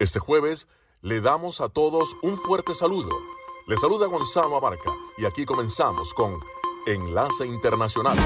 Este 0.00 0.20
jueves 0.20 0.68
le 1.02 1.20
damos 1.20 1.60
a 1.60 1.68
todos 1.70 2.14
un 2.22 2.38
fuerte 2.38 2.72
saludo. 2.72 3.10
Le 3.66 3.76
saluda 3.76 4.06
Gonzalo 4.06 4.56
Abarca 4.56 4.92
y 5.16 5.24
aquí 5.24 5.44
comenzamos 5.44 6.14
con 6.14 6.38
Enlace 6.86 7.44
Internacional. 7.44 8.16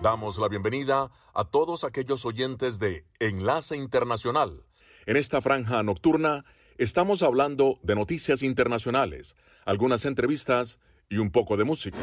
Damos 0.00 0.38
la 0.38 0.46
bienvenida 0.46 1.10
a 1.34 1.44
todos 1.46 1.82
aquellos 1.82 2.24
oyentes 2.24 2.78
de 2.78 3.04
Enlace 3.18 3.74
Internacional. 3.74 4.62
En 5.06 5.16
esta 5.16 5.40
franja 5.40 5.82
nocturna 5.82 6.44
estamos 6.78 7.24
hablando 7.24 7.80
de 7.82 7.96
noticias 7.96 8.44
internacionales, 8.44 9.34
algunas 9.64 10.04
entrevistas 10.04 10.78
y 11.08 11.16
un 11.18 11.32
poco 11.32 11.56
de 11.56 11.64
música. 11.64 11.98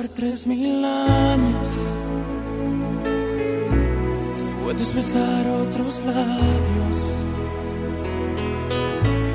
Pasar 0.00 0.08
tres 0.14 0.46
mil 0.46 0.84
años. 0.84 1.68
Puedes 4.62 4.94
besar 4.94 5.46
otros 5.48 6.02
labios. 6.06 6.96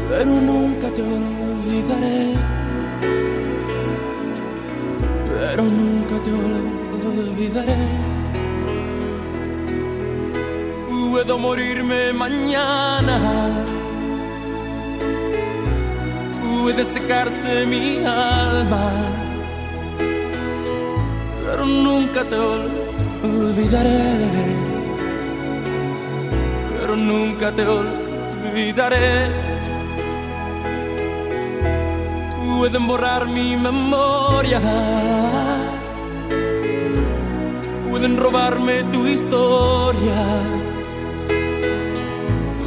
Pero 0.09 0.31
nunca 0.41 0.89
te 0.91 1.01
olvidaré. 1.01 2.33
Pero 5.27 5.63
nunca 5.63 6.23
te 6.23 6.31
olvidaré. 7.07 7.87
Puedo 10.89 11.37
morirme 11.37 12.13
mañana. 12.13 13.19
Puede 16.63 16.83
secarse 16.85 17.65
mi 17.67 17.97
alma 18.05 19.14
nunca 21.65 22.23
te 22.23 22.37
olvidaré. 22.37 24.01
Pero 26.79 26.95
nunca 26.95 27.51
te 27.51 27.65
olvidaré. 27.65 29.27
Pueden 32.57 32.87
borrar 32.87 33.27
mi 33.27 33.57
memoria. 33.57 34.61
Pueden 37.89 38.17
robarme 38.17 38.83
tu 38.91 39.05
historia. 39.07 40.19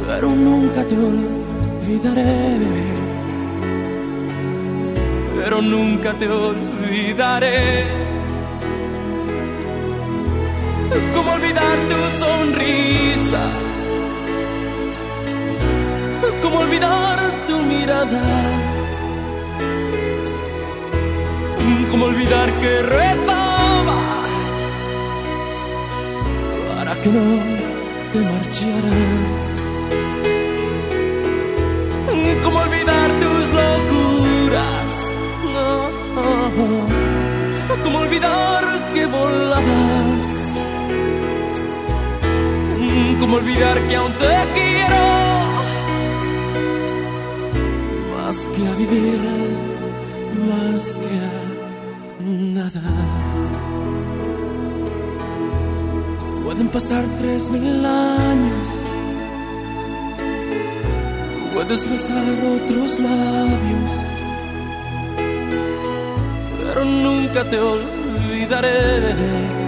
Pero 0.07 0.29
nunca 0.29 0.83
te 0.85 0.95
olvidaré. 0.95 2.57
Pero 5.35 5.61
nunca 5.61 6.13
te 6.13 6.27
olvidaré. 6.27 7.98
¿Cómo 11.13 11.31
olvidar 11.33 11.77
tu 11.89 11.99
sonrisa? 12.19 13.43
¿Cómo 16.41 16.59
olvidar 16.59 17.17
tu 17.47 17.57
mirada? 17.63 18.21
¿Cómo 21.89 22.05
olvidar 22.05 22.51
que 22.61 22.81
rezaba 22.81 23.99
para 26.75 26.95
que 27.01 27.09
no 27.09 27.27
te 28.11 28.19
marcharas? 28.19 29.39
¿Cómo 32.43 32.59
olvidar 32.59 33.09
tus 33.23 33.47
locuras? 33.59 34.91
¿Cómo 37.83 37.99
olvidar 37.99 38.87
que 38.93 39.05
volabas? 39.05 40.38
¿Cómo 43.19 43.35
olvidar 43.35 43.77
que 43.87 43.95
aún 43.97 44.13
te 44.13 44.27
quiero? 44.53 45.03
Más 48.15 48.47
que 48.49 48.65
a 48.65 48.73
vivir, 48.75 49.19
más 50.47 50.97
que 50.97 51.07
a 51.07 51.09
nada. 52.23 52.81
Pueden 56.45 56.69
pasar 56.69 57.03
tres 57.19 57.49
mil 57.49 57.85
años. 57.85 58.69
Puedes 61.53 61.89
besar 61.89 62.23
otros 62.55 62.99
labios. 62.99 63.91
Pero 66.57 66.85
nunca 66.85 67.43
te 67.49 67.59
olvidaré 67.59 69.58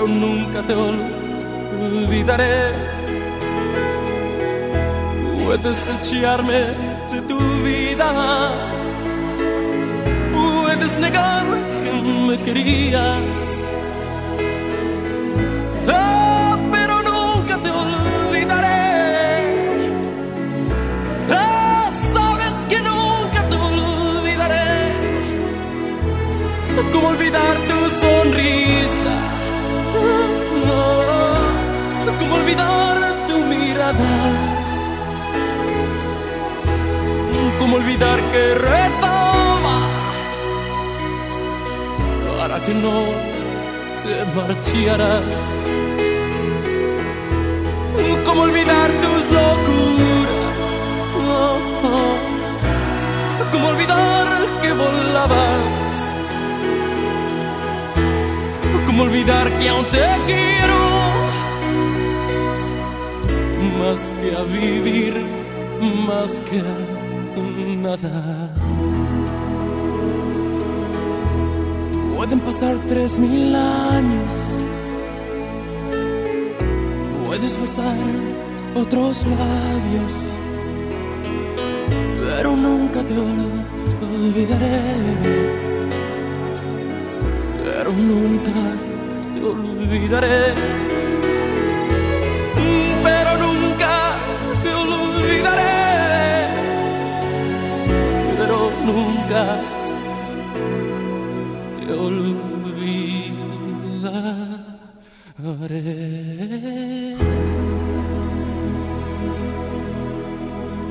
pero 0.00 0.14
nunca 0.14 0.62
te 0.62 0.74
olvidaré. 0.74 2.72
Puedes 5.44 5.78
echarme 6.00 6.60
de 7.12 7.20
tu 7.28 7.38
vida, 7.62 8.50
puedes 10.32 10.98
negar 10.98 11.44
que 11.84 11.92
me 12.26 12.38
querías. 12.38 13.20
Ah, 15.88 16.56
pero 16.72 17.02
nunca 17.02 17.58
te 17.58 17.70
olvidaré. 17.70 18.82
Ah, 21.30 21.90
sabes 22.14 22.54
que 22.70 22.78
nunca 22.78 23.48
te 23.50 23.56
olvidaré. 23.56 24.94
¿Cómo 26.90 27.08
olvidar 27.08 27.69
olvidar 37.80 38.20
que 38.32 38.54
rezaba 38.54 39.76
para 42.38 42.62
que 42.62 42.74
no 42.74 42.98
te 44.02 44.16
marcharas? 44.36 45.34
¿Cómo 48.26 48.42
olvidar 48.42 48.88
tus 49.04 49.22
locuras? 49.36 50.64
¿Cómo 53.52 53.68
olvidar 53.68 54.26
que 54.62 54.72
volabas? 54.72 55.94
¿Cómo 58.86 59.02
olvidar 59.04 59.46
que 59.58 59.68
aún 59.68 59.86
te 59.96 60.06
quiero? 60.28 60.80
Más 63.78 64.00
que 64.20 64.28
a 64.36 64.42
vivir, 64.44 65.14
más 66.06 66.40
que 66.42 66.58
a 66.60 66.89
nada. 67.76 68.50
Pueden 72.16 72.40
pasar 72.40 72.76
tres 72.88 73.18
mil 73.18 73.54
años. 73.54 74.32
Puedes 77.24 77.60
besar 77.60 77.96
otros 78.74 79.24
labios. 79.26 80.12
Pero 82.18 82.56
nunca 82.56 83.02
te 83.02 83.14
olvidaré 84.06 85.50
pero 87.80 87.92
nunca 87.92 88.52
te 89.32 89.42
olvidaré. 89.42 90.89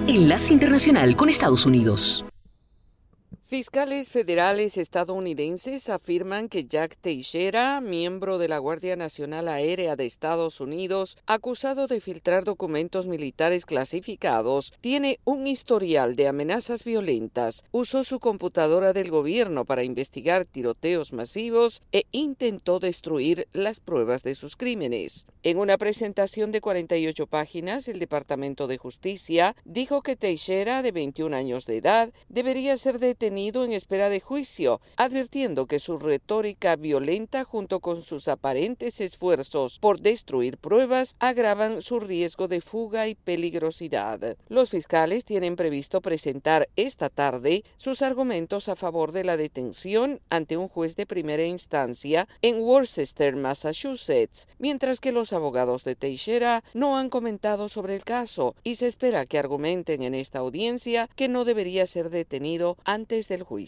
Enlace 0.07 0.53
Internacional 0.53 1.15
con 1.15 1.29
Estados 1.29 1.65
Unidos. 1.65 2.28
Fiscales 3.79 4.09
federales 4.09 4.77
estadounidenses 4.77 5.87
afirman 5.87 6.49
que 6.49 6.65
Jack 6.65 6.97
Teixeira, 6.99 7.79
miembro 7.79 8.37
de 8.37 8.49
la 8.49 8.57
Guardia 8.57 8.97
Nacional 8.97 9.47
Aérea 9.47 9.95
de 9.95 10.05
Estados 10.05 10.59
Unidos, 10.59 11.17
acusado 11.25 11.87
de 11.87 12.01
filtrar 12.01 12.43
documentos 12.43 13.07
militares 13.07 13.65
clasificados, 13.65 14.73
tiene 14.81 15.21
un 15.23 15.47
historial 15.47 16.17
de 16.17 16.27
amenazas 16.27 16.83
violentas, 16.83 17.63
usó 17.71 18.03
su 18.03 18.19
computadora 18.19 18.91
del 18.91 19.11
gobierno 19.11 19.63
para 19.63 19.85
investigar 19.85 20.43
tiroteos 20.43 21.13
masivos 21.13 21.81
e 21.93 22.03
intentó 22.11 22.81
destruir 22.81 23.47
las 23.53 23.79
pruebas 23.79 24.23
de 24.23 24.35
sus 24.35 24.57
crímenes. 24.57 25.25
En 25.41 25.57
una 25.57 25.77
presentación 25.77 26.51
de 26.51 26.59
48 26.59 27.27
páginas, 27.27 27.87
el 27.87 27.99
Departamento 27.99 28.67
de 28.67 28.77
Justicia 28.77 29.55
dijo 29.63 30.01
que 30.01 30.17
Teixeira, 30.17 30.81
de 30.81 30.91
21 30.91 31.33
años 31.33 31.65
de 31.65 31.77
edad, 31.77 32.11
debería 32.27 32.75
ser 32.75 32.99
detenido 32.99 33.68
en 33.69 33.73
espera 33.73 34.09
de 34.09 34.19
juicio, 34.19 34.81
advirtiendo 34.97 35.67
que 35.67 35.79
su 35.79 35.97
retórica 35.97 36.75
violenta 36.75 37.43
junto 37.43 37.79
con 37.79 38.01
sus 38.01 38.27
aparentes 38.27 38.99
esfuerzos 38.99 39.77
por 39.77 40.01
destruir 40.01 40.57
pruebas 40.57 41.15
agravan 41.19 41.83
su 41.83 41.99
riesgo 41.99 42.47
de 42.47 42.61
fuga 42.61 43.07
y 43.07 43.13
peligrosidad. 43.13 44.37
Los 44.47 44.71
fiscales 44.71 45.23
tienen 45.23 45.55
previsto 45.55 46.01
presentar 46.01 46.67
esta 46.75 47.09
tarde 47.09 47.63
sus 47.77 48.01
argumentos 48.01 48.69
a 48.69 48.75
favor 48.75 49.11
de 49.11 49.23
la 49.23 49.37
detención 49.37 50.19
ante 50.31 50.57
un 50.57 50.67
juez 50.67 50.95
de 50.95 51.05
primera 51.05 51.45
instancia 51.45 52.27
en 52.41 52.61
Worcester, 52.61 53.35
Massachusetts, 53.35 54.47
mientras 54.57 54.99
que 54.99 55.11
los 55.11 55.31
abogados 55.31 55.83
de 55.83 55.95
Teixeira 55.95 56.63
no 56.73 56.97
han 56.97 57.09
comentado 57.09 57.69
sobre 57.69 57.95
el 57.95 58.03
caso 58.03 58.55
y 58.63 58.75
se 58.75 58.87
espera 58.87 59.27
que 59.27 59.37
argumenten 59.37 60.01
en 60.01 60.15
esta 60.15 60.39
audiencia 60.39 61.07
que 61.15 61.27
no 61.27 61.45
debería 61.45 61.85
ser 61.85 62.09
detenido 62.09 62.77
antes 62.83 63.27
del 63.27 63.43
juicio. 63.43 63.58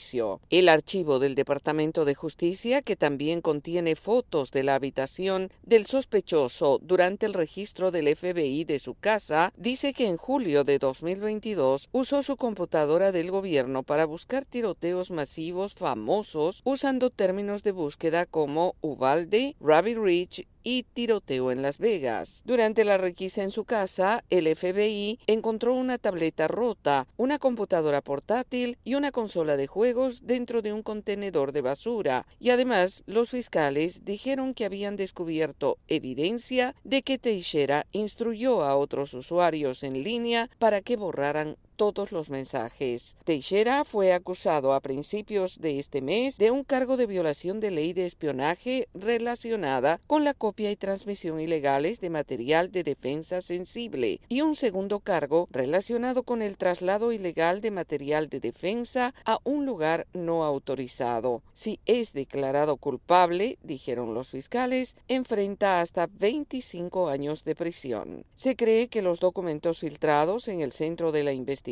El 0.49 0.69
archivo 0.69 1.19
del 1.19 1.35
Departamento 1.35 2.05
de 2.05 2.15
Justicia, 2.15 2.81
que 2.81 2.95
también 2.95 3.41
contiene 3.41 3.95
fotos 3.95 4.51
de 4.51 4.63
la 4.63 4.75
habitación 4.75 5.49
del 5.63 5.85
sospechoso 5.85 6.79
durante 6.81 7.25
el 7.25 7.33
registro 7.33 7.91
del 7.91 8.15
FBI 8.15 8.63
de 8.63 8.79
su 8.79 8.95
casa, 8.95 9.51
dice 9.57 9.93
que 9.93 10.07
en 10.07 10.17
julio 10.17 10.63
de 10.63 10.79
2022 10.79 11.89
usó 11.91 12.23
su 12.23 12.37
computadora 12.37 13.11
del 13.11 13.31
gobierno 13.31 13.83
para 13.83 14.05
buscar 14.05 14.45
tiroteos 14.45 15.11
masivos 15.11 15.73
famosos 15.73 16.61
usando 16.63 17.09
términos 17.09 17.63
de 17.63 17.71
búsqueda 17.71 18.25
como 18.25 18.75
Uvalde, 18.81 19.55
Rabbit 19.59 19.97
Ridge 19.97 20.47
y 20.63 20.83
tiroteo 20.83 21.51
en 21.51 21.61
Las 21.61 21.77
Vegas. 21.77 22.41
Durante 22.45 22.83
la 22.83 22.97
requisa 22.97 23.43
en 23.43 23.51
su 23.51 23.65
casa, 23.65 24.23
el 24.29 24.53
FBI 24.55 25.19
encontró 25.27 25.73
una 25.73 25.97
tableta 25.97 26.47
rota, 26.47 27.07
una 27.17 27.39
computadora 27.39 28.01
portátil 28.01 28.77
y 28.83 28.95
una 28.95 29.11
consola 29.11 29.57
de 29.57 29.67
juegos 29.67 30.21
dentro 30.23 30.61
de 30.61 30.73
un 30.73 30.83
contenedor 30.83 31.51
de 31.51 31.61
basura, 31.61 32.25
y 32.39 32.49
además 32.49 33.03
los 33.05 33.29
fiscales 33.29 34.05
dijeron 34.05 34.53
que 34.53 34.65
habían 34.65 34.95
descubierto 34.95 35.77
evidencia 35.87 36.75
de 36.83 37.01
que 37.01 37.17
Teixeira 37.17 37.85
instruyó 37.91 38.63
a 38.63 38.75
otros 38.75 39.13
usuarios 39.13 39.83
en 39.83 40.03
línea 40.03 40.49
para 40.59 40.81
que 40.81 40.97
borraran 40.97 41.57
todos 41.81 42.11
los 42.11 42.29
mensajes. 42.29 43.15
Teixeira 43.23 43.83
fue 43.85 44.13
acusado 44.13 44.73
a 44.73 44.81
principios 44.81 45.59
de 45.59 45.79
este 45.79 46.03
mes 46.03 46.37
de 46.37 46.51
un 46.51 46.63
cargo 46.63 46.95
de 46.95 47.07
violación 47.07 47.59
de 47.59 47.71
ley 47.71 47.93
de 47.93 48.05
espionaje 48.05 48.87
relacionada 48.93 49.99
con 50.05 50.23
la 50.23 50.35
copia 50.35 50.69
y 50.69 50.75
transmisión 50.75 51.39
ilegales 51.39 51.99
de 51.99 52.11
material 52.11 52.71
de 52.71 52.83
defensa 52.83 53.41
sensible 53.41 54.21
y 54.29 54.41
un 54.41 54.55
segundo 54.55 54.99
cargo 54.99 55.47
relacionado 55.49 56.21
con 56.21 56.43
el 56.43 56.55
traslado 56.55 57.11
ilegal 57.11 57.61
de 57.61 57.71
material 57.71 58.29
de 58.29 58.41
defensa 58.41 59.15
a 59.25 59.39
un 59.43 59.65
lugar 59.65 60.05
no 60.13 60.43
autorizado. 60.43 61.41
Si 61.53 61.79
es 61.87 62.13
declarado 62.13 62.77
culpable, 62.77 63.57
dijeron 63.63 64.13
los 64.13 64.29
fiscales, 64.29 64.97
enfrenta 65.07 65.81
hasta 65.81 66.05
25 66.05 67.09
años 67.09 67.43
de 67.43 67.55
prisión. 67.55 68.23
Se 68.35 68.55
cree 68.55 68.87
que 68.87 69.01
los 69.01 69.19
documentos 69.19 69.79
filtrados 69.79 70.47
en 70.47 70.61
el 70.61 70.73
centro 70.73 71.11
de 71.11 71.23
la 71.23 71.33
investigación 71.33 71.70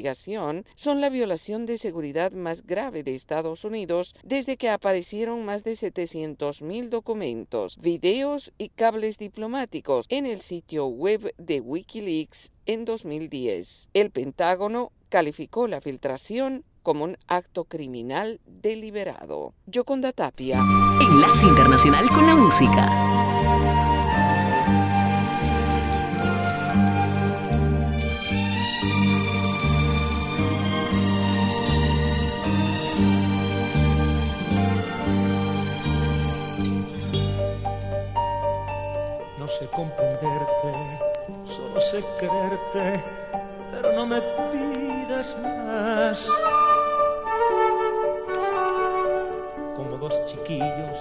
son 0.76 1.02
la 1.02 1.10
violación 1.10 1.66
de 1.66 1.78
seguridad 1.78 2.32
más 2.32 2.66
grave 2.66 3.04
de 3.04 3.16
Estados 3.16 3.64
Unidos 3.66 4.16
desde 4.24 4.58
que 4.58 4.70
aparecieron 4.70 5.46
más 5.46 5.64
de 5.64 5.74
700.000 5.74 6.90
documentos, 6.90 7.78
videos 7.78 8.52
y 8.58 8.70
cables 8.70 9.18
diplomáticos 9.18 10.06
en 10.10 10.26
el 10.26 10.42
sitio 10.42 10.88
web 10.88 11.34
de 11.38 11.60
Wikileaks 11.60 12.52
en 12.66 12.86
2010. 12.86 13.90
El 13.94 14.12
Pentágono 14.12 14.92
calificó 15.10 15.68
la 15.68 15.82
filtración 15.82 16.64
como 16.84 17.04
un 17.04 17.18
acto 17.28 17.66
criminal 17.66 18.40
deliberado. 18.46 19.54
Yoconda 19.66 20.12
Tapia. 20.14 20.62
Enlace 21.02 21.46
Internacional 21.46 22.10
con 22.10 22.26
la 22.26 22.36
Música. 22.36 23.79
Sé 39.58 39.68
comprenderte, 39.68 41.00
solo 41.44 41.80
sé 41.80 42.04
quererte, 42.20 43.04
pero 43.72 43.94
no 43.94 44.06
me 44.06 44.22
pidas 44.22 45.36
más. 45.42 46.30
Como 49.76 49.98
dos 49.98 50.24
chiquillos, 50.28 50.98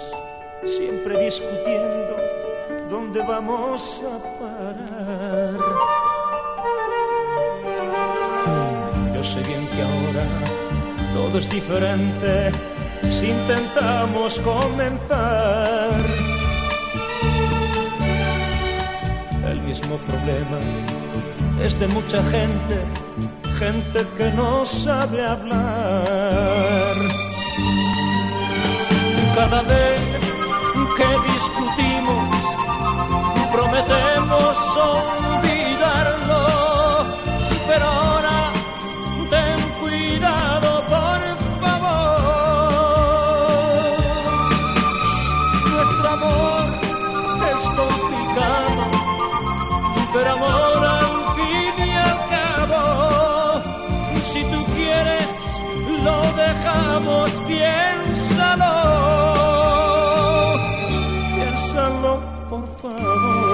siempre 0.64 1.24
discutiendo 1.24 2.16
dónde 2.88 3.22
vamos 3.22 4.02
a 4.04 4.18
parar. 4.38 5.54
Yo 9.14 9.22
sé 9.22 9.40
bien 9.42 9.68
que 9.68 9.82
ahora 9.82 10.24
todo 11.12 11.38
es 11.38 11.50
diferente 11.50 12.50
si 13.10 13.30
intentamos 13.30 14.38
comenzar 14.40 16.27
mismo 19.68 19.98
problema 19.98 20.58
es 21.60 21.78
de 21.78 21.86
mucha 21.88 22.22
gente, 22.34 22.76
gente 23.58 24.06
que 24.16 24.30
no 24.30 24.64
sabe 24.64 25.22
hablar. 25.22 26.96
Cada 29.34 29.60
vez 29.62 30.00
que 30.96 31.08
discutimos, 31.34 32.34
prometemos 33.52 34.56
olvidarlo, 34.76 35.27
pero 50.18 50.32
amor 50.32 50.84
al 50.84 51.14
fin 51.36 51.74
y 51.86 51.92
al 51.92 52.18
cabo. 52.34 52.82
Si 54.30 54.42
tú 54.52 54.64
quieres, 54.74 55.28
lo 56.02 56.18
dejamos, 56.44 57.30
piénsalo, 57.46 58.74
piénsalo 61.34 62.12
por 62.50 62.64
favor. 62.80 63.47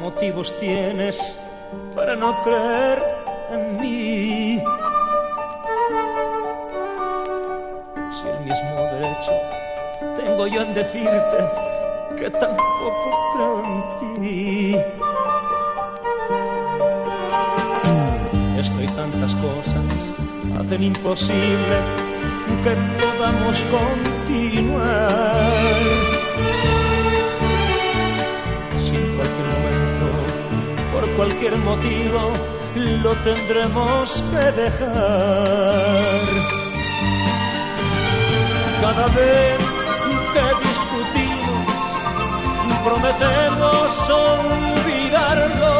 Motivos 0.00 0.58
tienes 0.58 1.38
para 1.94 2.16
no 2.16 2.40
creer 2.42 3.02
en 3.50 3.80
mí. 3.80 4.62
Si 8.10 8.28
el 8.28 8.40
mismo 8.40 8.74
derecho 8.92 9.32
tengo 10.16 10.46
yo 10.46 10.62
en 10.62 10.74
decirte 10.74 11.38
que 12.16 12.30
tampoco 12.30 13.10
creo 13.34 13.62
en 13.64 13.82
ti. 13.98 14.76
Esto 18.58 18.82
y 18.82 18.86
tantas 18.88 19.34
cosas 19.36 19.84
hacen 20.58 20.82
imposible 20.82 21.76
que 22.62 22.76
podamos 23.00 23.64
continuar 23.70 25.00
cualquier 31.20 31.54
motivo 31.58 32.32
lo 32.74 33.12
tendremos 33.16 34.24
que 34.30 34.44
dejar. 34.62 36.22
Cada 38.80 39.06
vez 39.18 39.58
que 40.34 40.46
discutimos, 40.68 41.76
prometemos 42.86 44.08
olvidarlo, 44.08 45.74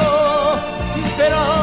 pero 1.16 1.59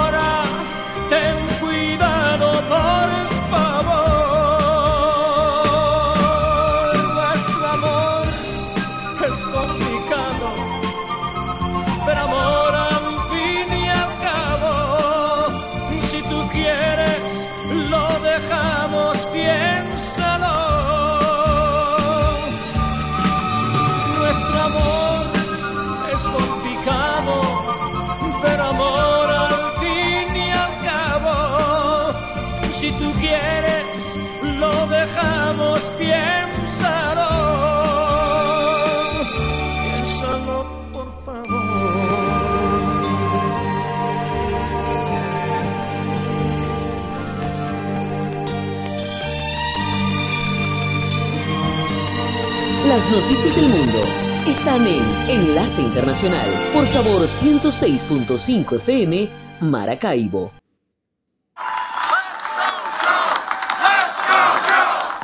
Las 52.98 53.12
noticias 53.12 53.56
del 53.56 53.70
mundo 53.70 54.00
están 54.48 54.88
en 54.88 55.06
Enlace 55.30 55.84
Internacional 55.84 56.50
por 56.74 56.88
Sabor 56.88 57.22
106.5 57.22 58.76
FM 58.78 59.30
Maracaibo. 59.62 60.52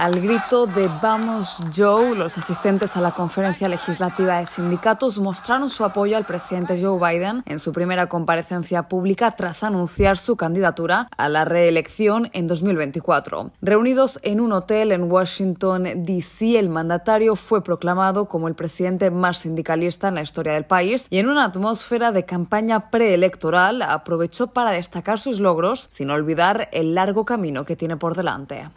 Al 0.03 0.19
grito 0.19 0.67
de 0.67 0.89
Vamos 1.01 1.63
Joe, 1.73 2.13
los 2.13 2.37
asistentes 2.37 2.97
a 2.97 2.99
la 2.99 3.11
conferencia 3.11 3.69
legislativa 3.69 4.39
de 4.39 4.45
sindicatos 4.45 5.17
mostraron 5.17 5.69
su 5.69 5.85
apoyo 5.85 6.17
al 6.17 6.25
presidente 6.25 6.77
Joe 6.77 6.99
Biden 6.99 7.41
en 7.45 7.57
su 7.61 7.71
primera 7.71 8.07
comparecencia 8.07 8.89
pública 8.89 9.31
tras 9.31 9.63
anunciar 9.63 10.17
su 10.17 10.35
candidatura 10.35 11.07
a 11.15 11.29
la 11.29 11.45
reelección 11.45 12.29
en 12.33 12.47
2024. 12.47 13.51
Reunidos 13.61 14.19
en 14.23 14.41
un 14.41 14.51
hotel 14.51 14.91
en 14.91 15.09
Washington, 15.09 15.83
D.C., 16.03 16.59
el 16.59 16.67
mandatario 16.67 17.37
fue 17.37 17.63
proclamado 17.63 18.27
como 18.27 18.49
el 18.49 18.55
presidente 18.55 19.09
más 19.09 19.37
sindicalista 19.37 20.09
en 20.09 20.15
la 20.15 20.21
historia 20.21 20.51
del 20.51 20.65
país 20.65 21.07
y 21.11 21.19
en 21.19 21.29
una 21.29 21.45
atmósfera 21.45 22.11
de 22.11 22.25
campaña 22.25 22.89
preelectoral 22.89 23.81
aprovechó 23.81 24.47
para 24.47 24.71
destacar 24.71 25.17
sus 25.17 25.39
logros 25.39 25.87
sin 25.93 26.09
olvidar 26.09 26.67
el 26.73 26.93
largo 26.93 27.23
camino 27.23 27.63
que 27.63 27.77
tiene 27.77 27.95
por 27.95 28.17
delante. 28.17 28.67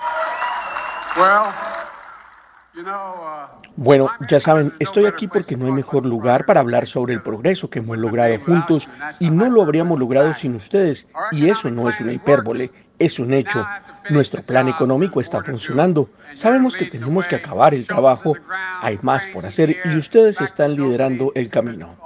Bueno, 3.77 4.09
ya 4.29 4.39
saben, 4.39 4.73
estoy 4.79 5.07
aquí 5.07 5.29
porque 5.29 5.57
no 5.57 5.67
hay 5.67 5.73
mejor 5.73 6.05
lugar 6.05 6.45
para 6.45 6.61
hablar 6.61 6.87
sobre 6.87 7.15
el 7.15 7.23
progreso 7.23 7.71
que 7.71 7.79
hemos 7.79 7.97
logrado 7.99 8.39
juntos 8.41 8.89
y 9.19 9.31
no 9.31 9.49
lo 9.49 9.63
habríamos 9.63 9.99
logrado 9.99 10.35
sin 10.35 10.55
ustedes. 10.55 11.09
Y 11.33 11.49
eso 11.49 11.71
no 11.71 11.89
es 11.89 12.01
una 12.01 12.13
hipérbole, 12.13 12.71
es 12.99 13.19
un 13.19 13.33
hecho. 13.33 13.67
Nuestro 14.11 14.43
plan 14.43 14.69
económico 14.69 15.21
está 15.21 15.43
funcionando. 15.43 16.11
Sabemos 16.35 16.77
que 16.77 16.87
tenemos 16.87 17.27
que 17.27 17.37
acabar 17.37 17.75
el 17.75 17.87
trabajo. 17.87 18.35
Hay 18.83 18.99
más 19.03 19.27
por 19.29 19.47
hacer 19.47 19.77
y 19.85 19.97
ustedes 19.97 20.41
están 20.41 20.77
liderando 20.77 21.33
el 21.35 21.49
camino. 21.49 21.97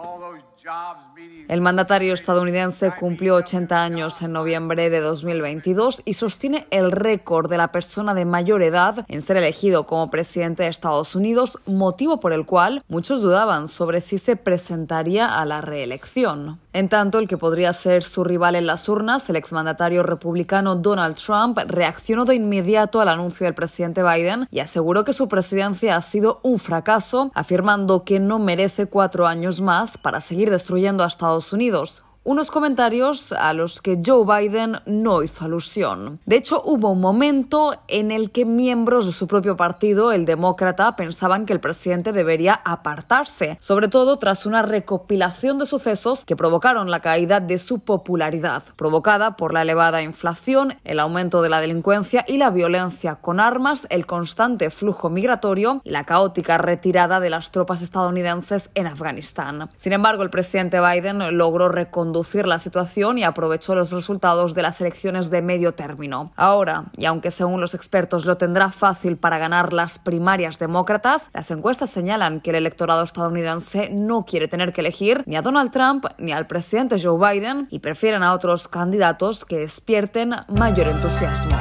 El 1.49 1.61
mandatario 1.61 2.15
estadounidense 2.15 2.93
cumplió 2.99 3.35
80 3.37 3.83
años 3.83 4.23
en 4.23 4.33
noviembre 4.33 4.89
de 4.91 5.01
2022 5.01 6.03
y 6.05 6.15
sostiene 6.15 6.67
el 6.71 6.93
récord 6.93 7.51
de 7.51 7.59
la 7.59 7.73
persona 7.73 8.15
de 8.15 8.25
mayor 8.25 8.63
edad 8.63 9.05
en 9.09 9.23
ser 9.23 9.37
elegido 9.37 9.87
como 9.87 10.11
presidente 10.11 10.63
de 10.63 10.69
Estados 10.69 11.15
Unidos, 11.17 11.59
motivo 11.67 12.21
por 12.21 12.33
el 12.33 12.47
cual 12.47 12.85
muchos 12.89 13.23
dudaban 13.23 13.69
sobre 13.69 14.01
si 14.01 14.19
se 14.19 14.37
presentaría 14.37 15.27
a 15.27 15.45
la 15.45 15.61
reelección. 15.61 16.61
En 16.73 16.89
tanto, 16.89 17.19
el 17.19 17.27
que 17.27 17.37
podría 17.37 17.73
ser 17.73 18.05
su 18.05 18.23
rival 18.23 18.55
en 18.55 18.67
las 18.67 18.89
urnas, 18.89 19.29
el 19.29 19.35
exmandatario 19.35 20.05
republicano 20.05 20.77
Donald 20.77 21.17
Trump, 21.17 21.59
reaccionó 21.67 22.25
de 22.25 22.37
inmediato 22.37 23.01
al 23.01 23.09
anuncio 23.09 23.45
del 23.45 23.55
presidente 23.55 24.05
Biden 24.05 24.47
y 24.53 24.61
aseguró 24.61 25.05
que 25.05 25.13
su 25.13 25.27
presidencia 25.27 25.97
ha 25.97 26.03
sido 26.03 26.39
un 26.45 26.61
fracaso, 26.61 27.33
afirmando 27.35 28.05
que 28.05 28.21
no 28.21 28.39
merece 28.39 28.87
cuatro 28.87 29.27
años 29.27 29.61
más 29.61 29.99
para 29.99 30.21
seguir 30.21 30.49
destruyendo 30.49 31.03
a 31.03 31.09
Estados 31.09 31.40
Unidos. 31.53 32.03
Unos 32.23 32.51
comentarios 32.51 33.33
a 33.33 33.55
los 33.55 33.81
que 33.81 33.99
Joe 34.05 34.27
Biden 34.27 34.77
no 34.85 35.23
hizo 35.23 35.47
alusión. 35.47 36.21
De 36.27 36.37
hecho, 36.37 36.61
hubo 36.67 36.91
un 36.91 37.01
momento 37.01 37.73
en 37.89 38.11
el 38.11 38.31
que 38.31 38.45
miembros 38.45 39.07
de 39.07 39.13
su 39.13 39.27
propio 39.27 39.57
partido, 39.57 40.13
el 40.13 40.27
demócrata, 40.27 40.97
pensaban 40.97 41.47
que 41.47 41.55
el 41.55 41.61
presidente 41.61 42.13
debería 42.13 42.61
apartarse, 42.63 43.57
sobre 43.59 43.89
todo 43.89 44.19
tras 44.19 44.45
una 44.45 44.61
recopilación 44.61 45.59
de 45.59 45.65
sucesos 45.65 46.27
que 46.27 46.37
provocaron 46.37 46.91
la 46.91 47.01
caída 47.01 47.41
de 47.41 47.57
su 47.57 47.79
popularidad, 47.79 48.65
provocada 48.77 49.37
por 49.37 49.55
la 49.55 49.63
elevada 49.63 50.03
inflación, 50.03 50.75
el 50.85 51.01
aumento 51.01 51.41
de 51.41 51.49
la 51.49 51.63
delincuencia 51.63 52.27
y 52.29 52.37
la 52.37 52.51
violencia 52.51 53.15
con 53.15 53.41
armas, 53.41 53.87
el 53.89 54.05
constante 54.05 54.71
flujo 54.71 55.09
migratorio 55.09 55.81
la 55.85 56.05
caótica 56.05 56.59
retirada 56.59 57.19
de 57.19 57.31
las 57.31 57.51
tropas 57.51 57.81
estadounidenses 57.81 58.69
en 58.75 58.87
Afganistán. 58.87 59.71
Sin 59.77 59.95
embargo, 59.95 60.23
el 60.23 60.31
presidente 60.31 60.81
Biden 60.81 61.39
logró 61.39 61.69
reconducir 62.11 62.47
la 62.49 62.59
situación 62.59 63.19
y 63.19 63.23
aprovechó 63.23 63.77
los 63.77 63.93
resultados 63.93 64.55
de 64.55 64.63
las 64.63 64.81
elecciones 64.81 65.31
de 65.31 65.43
medio 65.43 65.75
término. 65.75 66.33
Ahora, 66.35 66.87
y 66.97 67.05
aunque 67.05 67.31
según 67.31 67.61
los 67.61 67.75
expertos 67.75 68.25
lo 68.25 68.37
tendrá 68.37 68.73
fácil 68.73 69.17
para 69.17 69.39
ganar 69.39 69.73
las 69.73 70.01
primarias 70.01 70.59
demócratas, 70.59 71.31
las 71.33 71.53
encuestas 71.53 71.91
señalan 71.91 72.41
que 72.41 72.51
el 72.51 72.57
electorado 72.57 73.05
estadounidense 73.05 73.91
no 73.93 74.25
quiere 74.25 74.49
tener 74.49 74.73
que 74.73 74.81
elegir 74.81 75.23
ni 75.27 75.37
a 75.37 75.43
Donald 75.43 75.71
Trump 75.71 76.05
ni 76.19 76.33
al 76.33 76.49
presidente 76.49 76.97
Joe 77.01 77.17
Biden 77.17 77.69
y 77.71 77.79
prefieren 77.79 78.25
a 78.25 78.33
otros 78.33 78.67
candidatos 78.67 79.45
que 79.45 79.59
despierten 79.59 80.35
mayor 80.49 80.89
entusiasmo. 80.89 81.57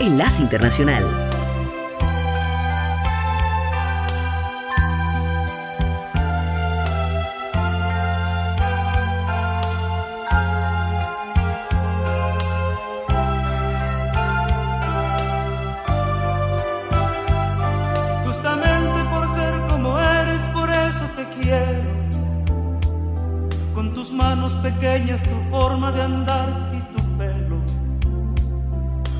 Enlace 0.00 0.42
Internacional. 0.42 1.27
Pequeñas, 24.56 25.22
tu 25.22 25.36
forma 25.50 25.92
de 25.92 26.02
andar 26.02 26.48
y 26.72 26.80
tu 26.94 27.02
pelo. 27.18 27.58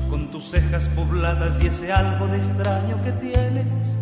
Con 0.09 0.27
tus 0.31 0.51
cejas 0.51 0.87
pobladas 0.89 1.61
y 1.61 1.67
ese 1.67 1.91
algo 1.91 2.27
de 2.27 2.37
extraño 2.37 3.01
que 3.03 3.11
tienes. 3.13 3.97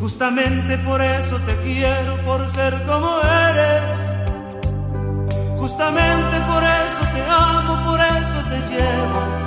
Justamente 0.00 0.78
por 0.78 1.00
eso 1.00 1.36
te 1.46 1.56
quiero, 1.62 2.16
por 2.24 2.48
ser 2.50 2.74
como 2.84 3.20
eres. 3.50 3.98
Justamente 5.58 6.36
por 6.50 6.62
eso 6.62 7.00
te 7.14 7.22
amo, 7.30 7.90
por 7.90 8.00
eso 8.00 8.38
te 8.50 8.58
llevo 8.74 9.42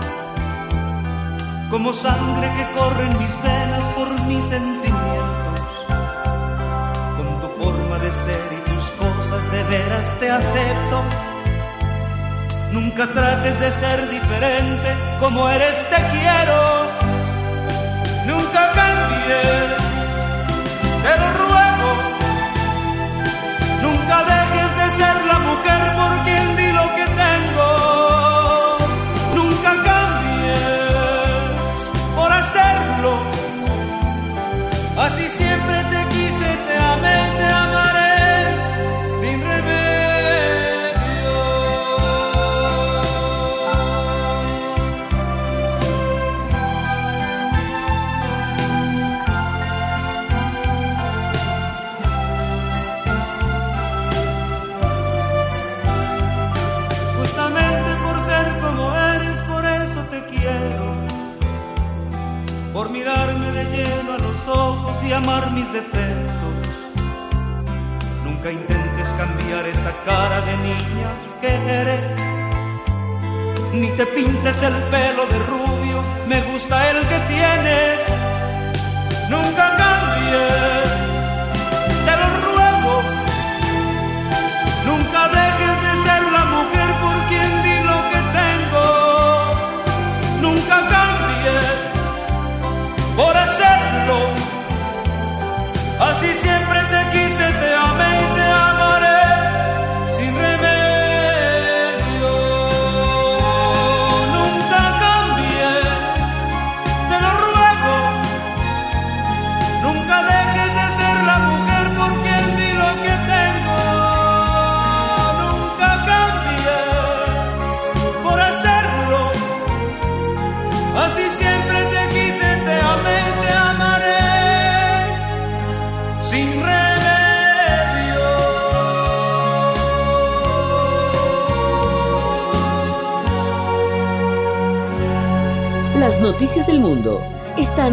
como 1.75 1.93
sangre 1.93 2.49
que 2.55 2.79
corre 2.79 3.05
en 3.05 3.17
mis 3.17 3.43
venas 3.43 3.85
por 3.89 4.09
mis 4.27 4.45
sentimientos. 4.45 5.59
Con 7.17 7.41
tu 7.41 7.47
forma 7.61 7.99
de 7.99 8.11
ser 8.13 8.54
de 9.55 9.63
veras 9.63 10.07
te 10.19 10.29
acepto. 10.29 10.97
Nunca 12.73 13.07
trates 13.07 13.57
de 13.59 13.71
ser 13.71 14.09
diferente, 14.09 14.89
como 15.21 15.49
eres 15.49 15.77
te 15.91 15.99
quiero. 16.13 16.59
Nunca 18.31 18.61
cambies, 18.79 19.67
te 21.03 21.13
lo 21.21 21.29
ruego. 21.43 21.91
Nunca 23.85 24.15
dejes 24.33 24.71
de 24.79 24.87
ser 24.99 25.15
la 25.31 25.39
mujer 25.49 25.94
y 65.07 65.13
amar 65.13 65.51
mis 65.51 65.71
defectos. 65.71 66.55
Nunca 68.23 68.51
intentes 68.51 69.09
cambiar 69.17 69.67
esa 69.67 69.91
cara 70.05 70.41
de 70.41 70.57
niña 70.57 71.09
que 71.41 71.51
eres, 71.81 72.01
ni 73.73 73.89
te 73.91 74.05
pintes 74.05 74.63
el 74.63 74.73
pelo 74.93 75.25
de 75.27 75.39
rubio, 75.51 75.97
me 76.27 76.41
gusta 76.51 76.91
el 76.91 76.99
que 77.07 77.19
tienes. 77.33 77.99
Nunca 79.29 79.75
cambies, 79.83 80.84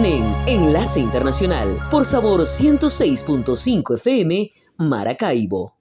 Enlace 0.04 0.99
Internacional 0.99 1.78
por 1.88 2.04
Sabor 2.04 2.40
106.5 2.40 3.94
FM 3.94 4.50
Maracaibo. 4.78 5.76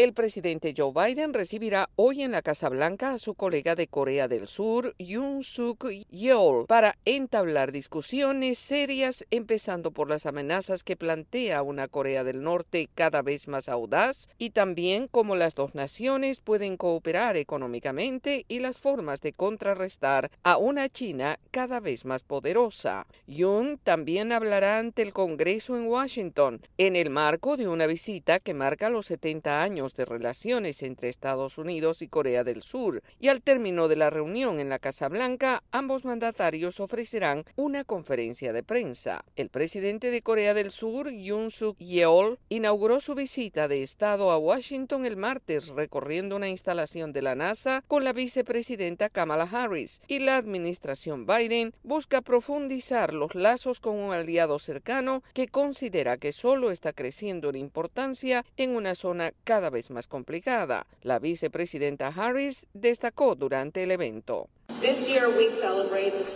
El 0.00 0.14
presidente 0.14 0.72
Joe 0.74 0.94
Biden 0.94 1.34
recibirá 1.34 1.90
hoy 1.94 2.22
en 2.22 2.32
la 2.32 2.40
Casa 2.40 2.70
Blanca 2.70 3.12
a 3.12 3.18
su 3.18 3.34
colega 3.34 3.74
de 3.74 3.86
Corea 3.86 4.28
del 4.28 4.48
Sur, 4.48 4.94
Yoon 4.98 5.42
Suk 5.42 5.90
Yeol, 6.08 6.64
para 6.66 6.96
entablar 7.04 7.70
discusiones 7.70 8.58
serias, 8.58 9.26
empezando 9.30 9.90
por 9.90 10.08
las 10.08 10.24
amenazas 10.24 10.84
que 10.84 10.96
plantea 10.96 11.62
una 11.62 11.86
Corea 11.86 12.24
del 12.24 12.42
Norte 12.42 12.88
cada 12.94 13.20
vez 13.20 13.46
más 13.46 13.68
audaz 13.68 14.30
y 14.38 14.52
también 14.52 15.06
cómo 15.06 15.36
las 15.36 15.54
dos 15.54 15.74
naciones 15.74 16.40
pueden 16.40 16.78
cooperar 16.78 17.36
económicamente 17.36 18.46
y 18.48 18.60
las 18.60 18.78
formas 18.78 19.20
de 19.20 19.34
contrarrestar 19.34 20.30
a 20.44 20.56
una 20.56 20.88
China 20.88 21.38
cada 21.50 21.78
vez 21.78 22.06
más 22.06 22.24
poderosa. 22.24 23.06
Yoon 23.26 23.76
también 23.76 24.32
hablará 24.32 24.78
ante 24.78 25.02
el 25.02 25.12
Congreso 25.12 25.76
en 25.76 25.88
Washington 25.88 26.62
en 26.78 26.96
el 26.96 27.10
marco 27.10 27.58
de 27.58 27.68
una 27.68 27.84
visita 27.86 28.40
que 28.40 28.54
marca 28.54 28.88
los 28.88 29.04
70 29.04 29.60
años 29.60 29.89
de 29.96 30.04
relaciones 30.04 30.82
entre 30.82 31.08
Estados 31.08 31.58
Unidos 31.58 32.02
y 32.02 32.08
Corea 32.08 32.44
del 32.44 32.62
Sur, 32.62 33.02
y 33.18 33.28
al 33.28 33.42
término 33.42 33.88
de 33.88 33.96
la 33.96 34.10
reunión 34.10 34.60
en 34.60 34.68
la 34.68 34.78
Casa 34.78 35.08
Blanca, 35.08 35.62
ambos 35.70 36.04
mandatarios 36.04 36.80
ofrecerán 36.80 37.44
una 37.56 37.84
conferencia 37.84 38.52
de 38.52 38.62
prensa. 38.62 39.24
El 39.36 39.48
presidente 39.48 40.10
de 40.10 40.22
Corea 40.22 40.54
del 40.54 40.70
Sur, 40.70 41.10
Yoon 41.10 41.50
Suk 41.50 41.78
Yeol, 41.78 42.38
inauguró 42.48 43.00
su 43.00 43.14
visita 43.14 43.68
de 43.68 43.82
Estado 43.82 44.30
a 44.30 44.38
Washington 44.38 45.06
el 45.06 45.16
martes 45.16 45.68
recorriendo 45.68 46.36
una 46.36 46.48
instalación 46.48 47.12
de 47.12 47.22
la 47.22 47.34
NASA 47.34 47.82
con 47.86 48.04
la 48.04 48.12
vicepresidenta 48.12 49.08
Kamala 49.08 49.44
Harris, 49.44 50.00
y 50.08 50.18
la 50.18 50.36
administración 50.36 51.26
Biden 51.26 51.72
busca 51.82 52.20
profundizar 52.20 53.14
los 53.14 53.34
lazos 53.34 53.80
con 53.80 53.96
un 53.96 54.12
aliado 54.12 54.58
cercano 54.58 55.22
que 55.32 55.48
considera 55.48 56.18
que 56.18 56.32
solo 56.32 56.70
está 56.70 56.92
creciendo 56.92 57.48
en 57.48 57.56
importancia 57.56 58.44
en 58.56 58.76
una 58.76 58.94
zona 58.94 59.32
cada 59.44 59.69
vez 59.70 59.90
más 59.90 60.06
complicada. 60.06 60.86
La 61.02 61.18
vicepresidenta 61.18 62.08
Harris 62.08 62.66
destacó 62.74 63.34
durante 63.34 63.82
el 63.82 63.90
evento. 63.90 64.48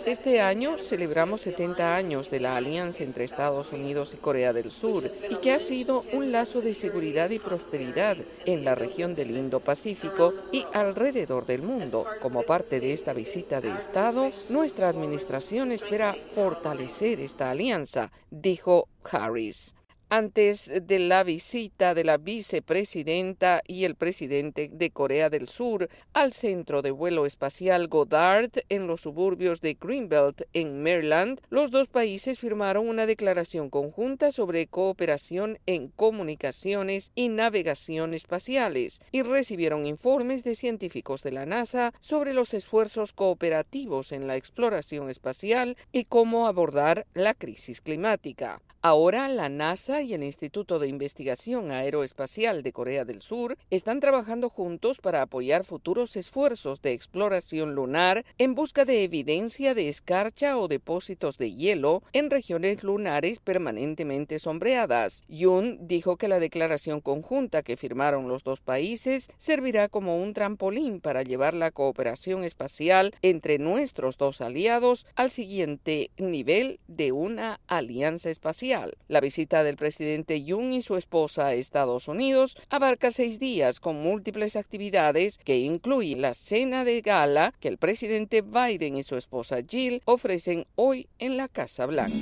Este 0.05 0.39
año 0.39 0.77
celebramos 0.77 1.41
70 1.41 1.95
años 1.95 2.29
de 2.29 2.39
la 2.39 2.55
alianza 2.55 3.03
entre 3.03 3.23
Estados 3.23 3.71
Unidos 3.71 4.13
y 4.13 4.17
Corea 4.17 4.53
del 4.53 4.69
Sur 4.69 5.09
y 5.29 5.37
que 5.37 5.51
ha 5.51 5.57
sido 5.57 6.03
un 6.13 6.31
lazo 6.31 6.61
de 6.61 6.75
seguridad 6.75 7.31
y 7.31 7.39
prosperidad 7.39 8.17
en 8.45 8.63
la 8.63 8.75
región 8.75 9.15
del 9.15 9.35
Indo-Pacífico 9.35 10.33
y 10.51 10.63
alrededor 10.73 11.47
del 11.47 11.63
mundo. 11.63 12.05
Como 12.21 12.43
parte 12.43 12.79
de 12.79 12.93
esta 12.93 13.13
visita 13.13 13.61
de 13.61 13.71
Estado, 13.75 14.31
nuestra 14.49 14.89
administración 14.89 15.71
espera 15.71 16.15
fortalecer 16.33 17.19
esta 17.21 17.49
alianza, 17.49 18.11
dijo 18.29 18.89
Harris 19.09 19.75
antes 20.09 20.71
de 20.81 20.99
la 20.99 21.23
visita 21.23 21.93
de 21.93 22.03
la 22.03 22.17
vicepresidenta 22.17 23.61
y 23.67 23.85
el 23.85 23.95
presidente 23.95 24.69
de 24.71 24.91
Corea 24.91 25.29
del 25.29 25.47
Sur 25.47 25.89
al 26.13 26.33
centro 26.33 26.81
de 26.81 26.91
vuelo 26.91 27.25
espacial 27.25 27.87
Goddard 27.87 28.51
en 28.69 28.87
los 28.87 29.01
suburbios 29.01 29.61
de 29.61 29.77
Greenbelt 29.79 30.43
en 30.53 30.81
Maryland, 30.83 31.41
los 31.49 31.71
dos 31.71 31.87
países 31.87 32.39
firmaron 32.39 32.87
una 32.87 33.05
declaración 33.05 33.69
conjunta 33.69 34.31
sobre 34.31 34.67
cooperación 34.67 35.59
en 35.65 35.89
comunicaciones 35.89 37.11
y 37.15 37.29
navegación 37.29 38.13
espaciales 38.13 39.01
y 39.11 39.21
recibieron 39.21 39.85
informes 39.85 40.43
de 40.43 40.55
científicos 40.55 41.23
de 41.23 41.31
la 41.31 41.45
NASA 41.45 41.93
sobre 41.99 42.33
los 42.33 42.53
esfuerzos 42.53 43.13
cooperativos 43.13 44.11
en 44.11 44.27
la 44.27 44.35
exploración 44.35 45.09
espacial 45.09 45.77
y 45.91 46.05
cómo 46.05 46.47
abordar 46.47 47.05
la 47.13 47.33
crisis 47.33 47.81
climática. 47.81 48.61
Ahora 48.87 49.27
la 49.29 49.49
NASA 49.49 50.03
y 50.03 50.13
el 50.13 50.23
Instituto 50.23 50.77
de 50.77 50.87
Investigación 50.87 51.71
Aeroespacial 51.71 52.61
de 52.61 52.71
Corea 52.71 53.03
del 53.03 53.23
Sur 53.23 53.57
están 53.71 53.99
trabajando 53.99 54.47
juntos 54.47 54.99
para 54.99 55.23
apoyar 55.23 55.63
futuros 55.65 56.15
esfuerzos 56.15 56.83
de 56.83 56.91
exploración 56.93 57.73
lunar 57.73 58.23
en 58.37 58.53
busca 58.53 58.85
de 58.85 59.03
evidencia 59.03 59.73
de 59.73 59.89
escarcha 59.89 60.59
o 60.59 60.67
depósitos 60.67 61.39
de 61.39 61.51
hielo 61.51 62.03
en 62.13 62.29
regiones 62.29 62.83
lunares 62.83 63.39
permanentemente 63.39 64.37
sombreadas. 64.37 65.23
Yoon 65.27 65.87
dijo 65.87 66.17
que 66.17 66.27
la 66.27 66.37
declaración 66.37 67.01
conjunta 67.01 67.63
que 67.63 67.77
firmaron 67.77 68.27
los 68.27 68.43
dos 68.43 68.61
países 68.61 69.31
servirá 69.39 69.89
como 69.89 70.21
un 70.21 70.35
trampolín 70.35 71.01
para 71.01 71.23
llevar 71.23 71.55
la 71.55 71.71
cooperación 71.71 72.43
espacial 72.43 73.15
entre 73.23 73.57
nuestros 73.57 74.19
dos 74.19 74.41
aliados 74.41 75.07
al 75.15 75.31
siguiente 75.31 76.11
nivel 76.19 76.79
de 76.87 77.13
una 77.13 77.59
alianza 77.65 78.29
espacial. 78.29 78.74
La 79.07 79.21
visita 79.21 79.63
del 79.63 79.77
presidente 79.77 80.43
Yoon 80.43 80.73
y 80.73 80.81
su 80.81 80.95
esposa 80.95 81.47
a 81.47 81.53
Estados 81.53 82.07
Unidos 82.07 82.57
abarca 82.69 83.11
seis 83.11 83.39
días 83.39 83.79
con 83.79 84.01
múltiples 84.01 84.55
actividades 84.55 85.37
que 85.37 85.59
incluyen 85.59 86.21
la 86.21 86.33
cena 86.33 86.83
de 86.83 87.01
gala 87.01 87.53
que 87.59 87.67
el 87.67 87.77
presidente 87.77 88.41
Biden 88.41 88.97
y 88.97 89.03
su 89.03 89.15
esposa 89.15 89.57
Jill 89.67 90.01
ofrecen 90.05 90.65
hoy 90.75 91.07
en 91.19 91.37
la 91.37 91.47
Casa 91.47 91.85
Blanca. 91.85 92.15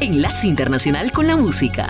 Enlace 0.00 0.46
Internacional 0.46 1.10
con 1.12 1.26
la 1.26 1.36
Música. 1.36 1.88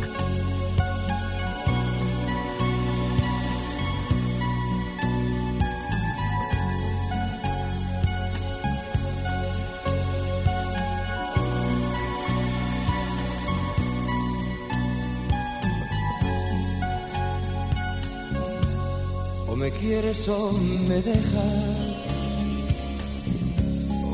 Quieres 19.80 20.28
o 20.28 20.52
me 20.88 21.00
dejas, 21.02 21.96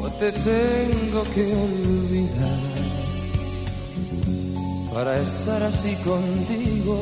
o 0.03 0.11
te 0.21 0.33
tengo 0.33 1.23
que 1.35 1.45
olvidar 1.67 2.75
para 4.93 5.17
estar 5.17 5.63
así 5.63 5.95
contigo. 5.97 6.97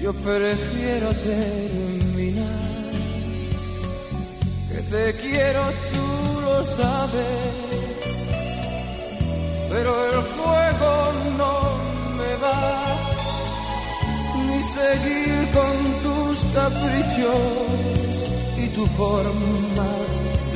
Yo 0.00 0.12
prefiero 0.12 1.08
terminar, 1.14 2.70
que 4.68 4.82
te 4.82 5.20
quiero, 5.20 5.62
tú 5.92 6.40
lo 6.42 6.64
sabes, 6.64 7.56
pero 9.70 10.06
el 10.06 10.22
fuego 10.22 11.12
no 11.38 11.54
me 12.18 12.36
va 12.36 12.96
ni 14.48 14.62
seguir 14.62 15.48
con 15.52 16.05
caprichos 16.56 17.38
y 18.56 18.68
tu 18.70 18.86
forma 18.86 19.88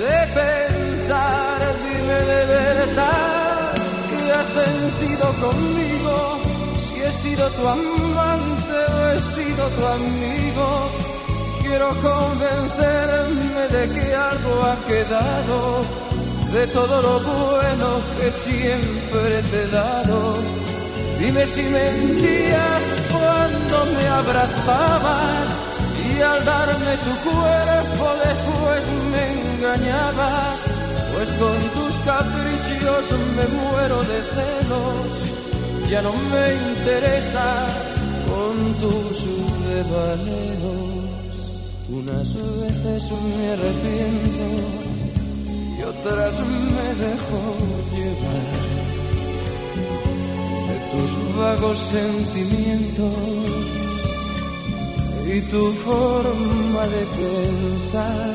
de 0.01 0.17
pensar, 0.41 1.59
dime 1.85 2.19
de 2.33 2.43
verdad 2.47 3.73
que 4.09 4.33
has 4.39 4.47
sentido 4.47 5.27
conmigo, 5.45 6.15
si 6.85 7.03
he 7.03 7.13
sido 7.13 7.45
tu 7.51 7.69
amante 7.69 8.79
o 8.97 9.11
he 9.13 9.21
sido 9.21 9.63
tu 9.77 9.83
amigo. 9.99 10.67
Quiero 11.63 11.89
convencerme 12.09 13.63
de 13.77 13.83
que 13.95 14.15
algo 14.15 14.53
ha 14.69 14.77
quedado 14.91 15.59
de 16.55 16.67
todo 16.79 17.03
lo 17.03 17.15
bueno 17.21 17.89
que 18.17 18.29
siempre 18.47 19.43
te 19.51 19.63
he 19.63 19.69
dado. 19.69 20.39
Dime 21.21 21.47
si 21.47 21.63
mentías 21.63 22.85
cuando 23.13 23.75
me 23.95 24.09
abrazabas 24.09 25.70
al 26.23 26.45
darme 26.45 26.97
tu 27.07 27.15
cuerpo 27.31 28.05
después 28.25 28.83
me 29.13 29.23
engañabas, 29.41 30.59
pues 31.15 31.29
con 31.41 31.59
tus 31.77 31.95
caprichos 32.05 33.05
me 33.37 33.47
muero 33.59 33.99
de 34.03 34.19
celos, 34.35 35.09
ya 35.91 36.01
no 36.03 36.13
me 36.13 36.45
interesas 36.73 37.71
con 38.29 38.55
tus 38.83 39.15
devaneos. 39.69 40.91
Unas 41.91 42.29
veces 42.35 43.03
me 43.37 43.45
arrepiento 43.53 44.47
y 45.77 45.79
otras 45.83 46.35
me 46.77 46.89
dejo 47.05 47.41
llevar 47.97 48.49
de 50.69 50.77
tus 50.93 51.11
vagos 51.37 51.79
sentimientos 51.79 53.80
y 55.33 55.41
tu 55.43 55.73
forma 55.73 56.83
de 56.95 57.03
pensar. 57.21 58.35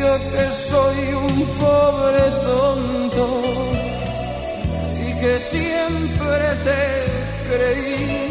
Yo 0.00 0.14
que 0.32 0.46
soy 0.70 0.98
un 1.26 1.36
pobre 1.64 2.22
tonto 2.50 3.26
y 5.06 5.20
que 5.20 5.38
siempre 5.52 6.44
te 6.66 6.82
creí, 7.48 8.30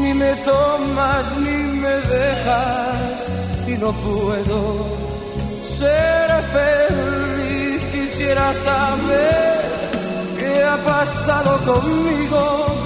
ni 0.00 0.14
me 0.14 0.34
tomas 0.36 1.24
ni 1.38 1.58
me 1.82 1.96
dejas 2.14 3.18
y 3.68 3.72
no 3.82 3.92
puedo 3.92 4.58
ser 5.78 6.28
feliz. 6.56 7.82
Quisiera 7.92 8.52
saber 8.54 9.60
qué 10.38 10.64
ha 10.64 10.76
pasado 10.84 11.52
conmigo 11.72 12.77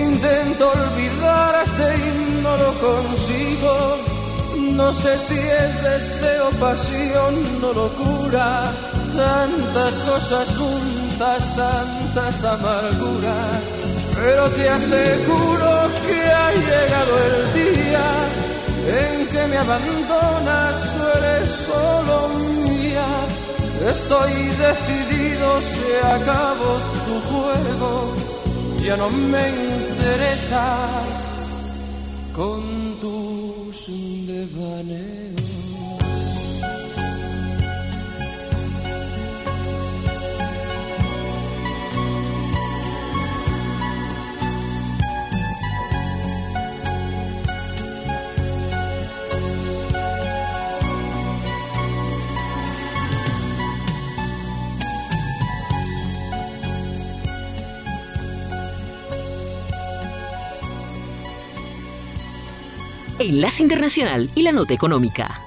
intento 0.00 0.70
olvidarte 0.70 1.96
y 1.96 2.42
no 2.42 2.56
lo 2.56 2.72
consigo. 2.80 3.96
No 4.76 4.92
sé 4.92 5.18
si 5.18 5.38
es 5.38 5.82
deseo, 5.82 6.50
pasión 6.60 7.60
no 7.60 7.72
locura. 7.72 8.70
Tantas 9.16 9.94
cosas 9.94 10.48
juntas, 10.56 11.56
tantas 11.56 12.44
amarguras. 12.44 13.62
Pero 14.14 14.48
te 14.50 14.68
aseguro 14.68 15.70
que 16.06 16.20
ha 16.22 16.52
llegado 16.52 17.12
el 17.28 17.54
día 17.54 18.06
en 19.04 19.26
que 19.26 19.46
me 19.46 19.58
abandonas, 19.58 20.76
eres 21.16 21.50
solo 21.50 22.28
mía. 22.64 23.06
Estoy 23.88 24.32
decidido, 24.32 25.60
se 25.60 26.06
acabó 26.06 26.78
tu 27.06 27.14
juego 27.30 28.32
ya 28.82 28.96
no 28.96 29.08
me 29.10 29.71
interesas 30.02 31.14
con 32.34 32.98
tus 33.00 33.86
devaneos. 34.26 35.41
Enlace 63.22 63.62
Internacional 63.62 64.30
y 64.34 64.42
la 64.42 64.50
Nota 64.50 64.74
Económica. 64.74 65.40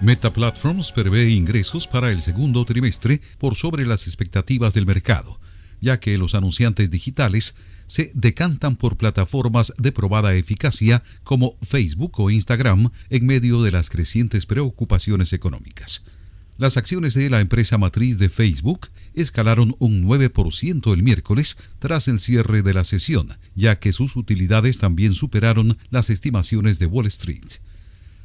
Meta 0.00 0.32
Platforms 0.32 0.92
prevé 0.92 1.30
ingresos 1.30 1.86
para 1.86 2.10
el 2.10 2.20
segundo 2.20 2.64
trimestre 2.64 3.20
por 3.38 3.54
sobre 3.54 3.86
las 3.86 4.06
expectativas 4.06 4.74
del 4.74 4.86
mercado, 4.86 5.40
ya 5.80 5.98
que 5.98 6.18
los 6.18 6.34
anunciantes 6.34 6.90
digitales 6.90 7.54
se 7.86 8.12
decantan 8.14 8.76
por 8.76 8.98
plataformas 8.98 9.72
de 9.78 9.92
probada 9.92 10.34
eficacia 10.34 11.02
como 11.24 11.56
Facebook 11.62 12.20
o 12.20 12.30
Instagram 12.30 12.90
en 13.08 13.26
medio 13.26 13.62
de 13.62 13.72
las 13.72 13.88
crecientes 13.88 14.44
preocupaciones 14.44 15.32
económicas. 15.32 16.04
Las 16.60 16.76
acciones 16.76 17.14
de 17.14 17.30
la 17.30 17.40
empresa 17.40 17.78
matriz 17.78 18.18
de 18.18 18.28
Facebook 18.28 18.88
escalaron 19.14 19.74
un 19.78 20.04
9% 20.04 20.92
el 20.92 21.02
miércoles 21.02 21.56
tras 21.78 22.06
el 22.06 22.20
cierre 22.20 22.60
de 22.60 22.74
la 22.74 22.84
sesión, 22.84 23.30
ya 23.54 23.78
que 23.78 23.94
sus 23.94 24.14
utilidades 24.14 24.76
también 24.76 25.14
superaron 25.14 25.78
las 25.88 26.10
estimaciones 26.10 26.78
de 26.78 26.84
Wall 26.84 27.06
Street. 27.06 27.46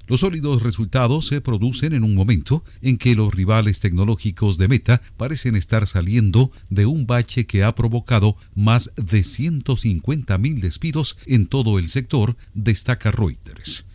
Los 0.07 0.19
sólidos 0.19 0.63
resultados 0.63 1.27
se 1.27 1.39
producen 1.39 1.93
en 1.93 2.03
un 2.03 2.13
momento 2.13 2.61
en 2.81 2.97
que 2.97 3.15
los 3.15 3.33
rivales 3.33 3.79
tecnológicos 3.79 4.57
de 4.57 4.67
Meta 4.67 5.01
parecen 5.15 5.55
estar 5.55 5.87
saliendo 5.87 6.51
de 6.69 6.85
un 6.85 7.07
bache 7.07 7.45
que 7.45 7.63
ha 7.63 7.73
provocado 7.73 8.35
más 8.53 8.91
de 8.97 9.21
150.000 9.21 10.59
despidos 10.59 11.17
en 11.25 11.47
todo 11.47 11.79
el 11.79 11.87
sector, 11.87 12.35
destaca 12.53 13.11
Reuters. 13.11 13.85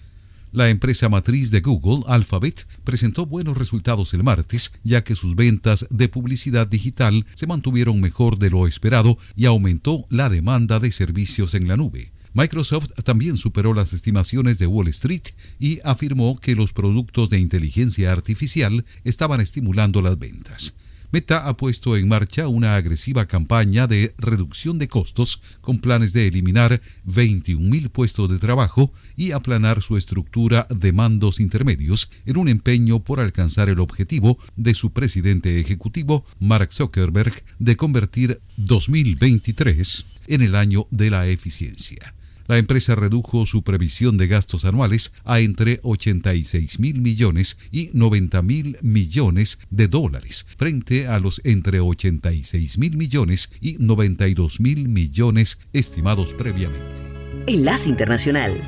La 0.52 0.68
empresa 0.68 1.08
matriz 1.08 1.52
de 1.52 1.60
Google, 1.60 2.02
Alphabet, 2.08 2.66
presentó 2.82 3.24
buenos 3.24 3.56
resultados 3.56 4.12
el 4.14 4.24
martes, 4.24 4.72
ya 4.82 5.04
que 5.04 5.14
sus 5.14 5.36
ventas 5.36 5.86
de 5.90 6.08
publicidad 6.08 6.66
digital 6.66 7.24
se 7.34 7.46
mantuvieron 7.46 8.00
mejor 8.00 8.36
de 8.36 8.50
lo 8.50 8.66
esperado 8.66 9.16
y 9.36 9.46
aumentó 9.46 10.06
la 10.10 10.28
demanda 10.28 10.80
de 10.80 10.90
servicios 10.90 11.54
en 11.54 11.68
la 11.68 11.76
nube. 11.76 12.10
Microsoft 12.32 12.90
también 13.04 13.36
superó 13.36 13.74
las 13.74 13.92
estimaciones 13.92 14.58
de 14.58 14.66
Wall 14.66 14.88
Street 14.88 15.22
y 15.60 15.78
afirmó 15.84 16.38
que 16.40 16.56
los 16.56 16.72
productos 16.72 17.30
de 17.30 17.38
inteligencia 17.38 18.10
artificial 18.10 18.84
estaban 19.04 19.40
estimulando 19.40 20.02
las 20.02 20.18
ventas. 20.18 20.74
Meta 21.12 21.48
ha 21.48 21.56
puesto 21.56 21.96
en 21.96 22.06
marcha 22.06 22.46
una 22.46 22.76
agresiva 22.76 23.26
campaña 23.26 23.88
de 23.88 24.14
reducción 24.16 24.78
de 24.78 24.86
costos 24.86 25.42
con 25.60 25.80
planes 25.80 26.12
de 26.12 26.28
eliminar 26.28 26.80
21.000 27.04 27.90
puestos 27.90 28.30
de 28.30 28.38
trabajo 28.38 28.92
y 29.16 29.32
aplanar 29.32 29.82
su 29.82 29.96
estructura 29.96 30.68
de 30.70 30.92
mandos 30.92 31.40
intermedios 31.40 32.10
en 32.26 32.36
un 32.36 32.48
empeño 32.48 33.00
por 33.00 33.18
alcanzar 33.18 33.68
el 33.68 33.80
objetivo 33.80 34.38
de 34.54 34.72
su 34.74 34.92
presidente 34.92 35.58
ejecutivo, 35.58 36.24
Mark 36.38 36.72
Zuckerberg, 36.72 37.34
de 37.58 37.76
convertir 37.76 38.40
2023 38.56 40.04
en 40.28 40.42
el 40.42 40.54
año 40.54 40.86
de 40.92 41.10
la 41.10 41.26
eficiencia 41.26 42.14
la 42.50 42.58
empresa 42.58 42.96
redujo 42.96 43.46
su 43.46 43.62
previsión 43.62 44.18
de 44.18 44.26
gastos 44.26 44.64
anuales 44.64 45.12
a 45.24 45.38
entre 45.38 45.78
86 45.84 46.80
mil 46.80 47.00
millones 47.00 47.58
y 47.70 47.90
90 47.92 48.42
mil 48.42 48.76
millones 48.82 49.60
de 49.70 49.86
dólares, 49.86 50.46
frente 50.56 51.06
a 51.06 51.20
los 51.20 51.40
entre 51.44 51.78
86 51.78 52.76
mil 52.78 52.96
millones 52.96 53.50
y 53.60 53.76
92 53.78 54.58
mil 54.58 54.88
millones 54.88 55.60
estimados 55.72 56.34
previamente. 56.34 57.00
Enlace 57.46 57.88
Internacional. 57.88 58.60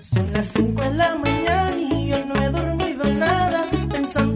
Son 0.00 0.32
las 0.32 0.46
5 0.46 0.82
de 0.82 0.94
la 0.94 1.16
mañana 1.16 1.76
y 1.76 2.08
yo 2.08 2.24
no 2.24 2.34
he 2.36 2.50
dormido 2.50 3.04
nada. 3.14 3.64
Pensando 3.90 4.35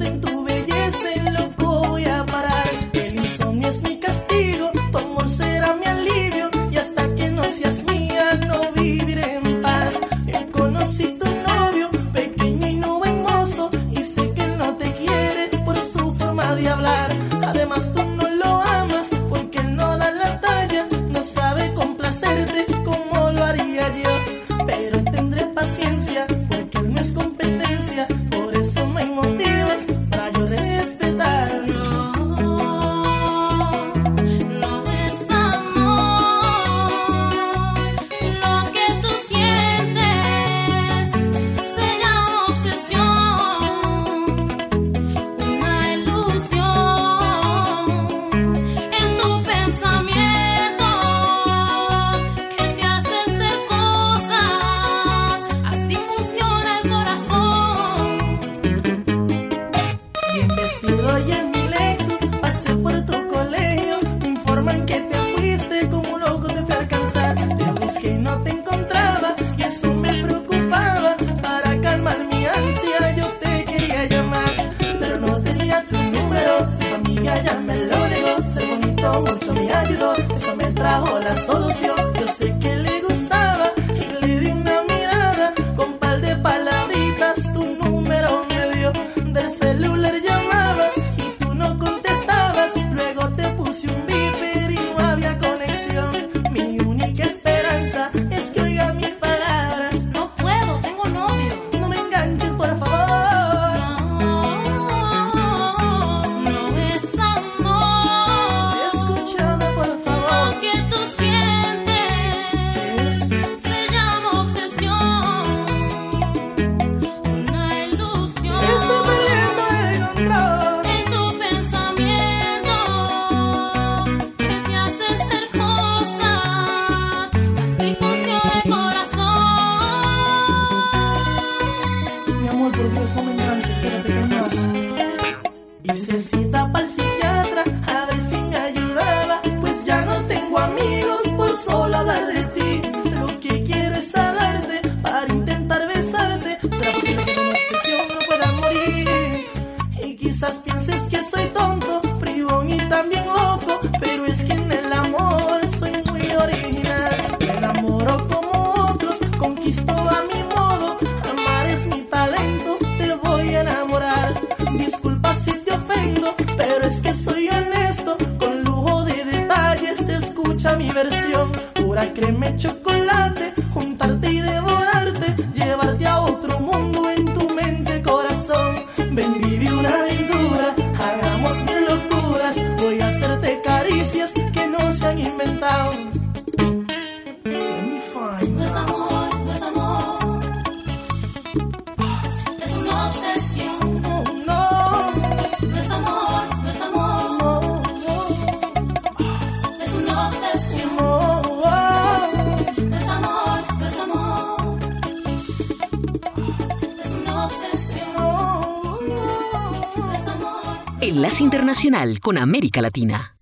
Enlace 211.11 211.43
Internacional 211.43 212.21
con 212.21 212.39
América 212.39 212.81
Latina. 212.81 213.40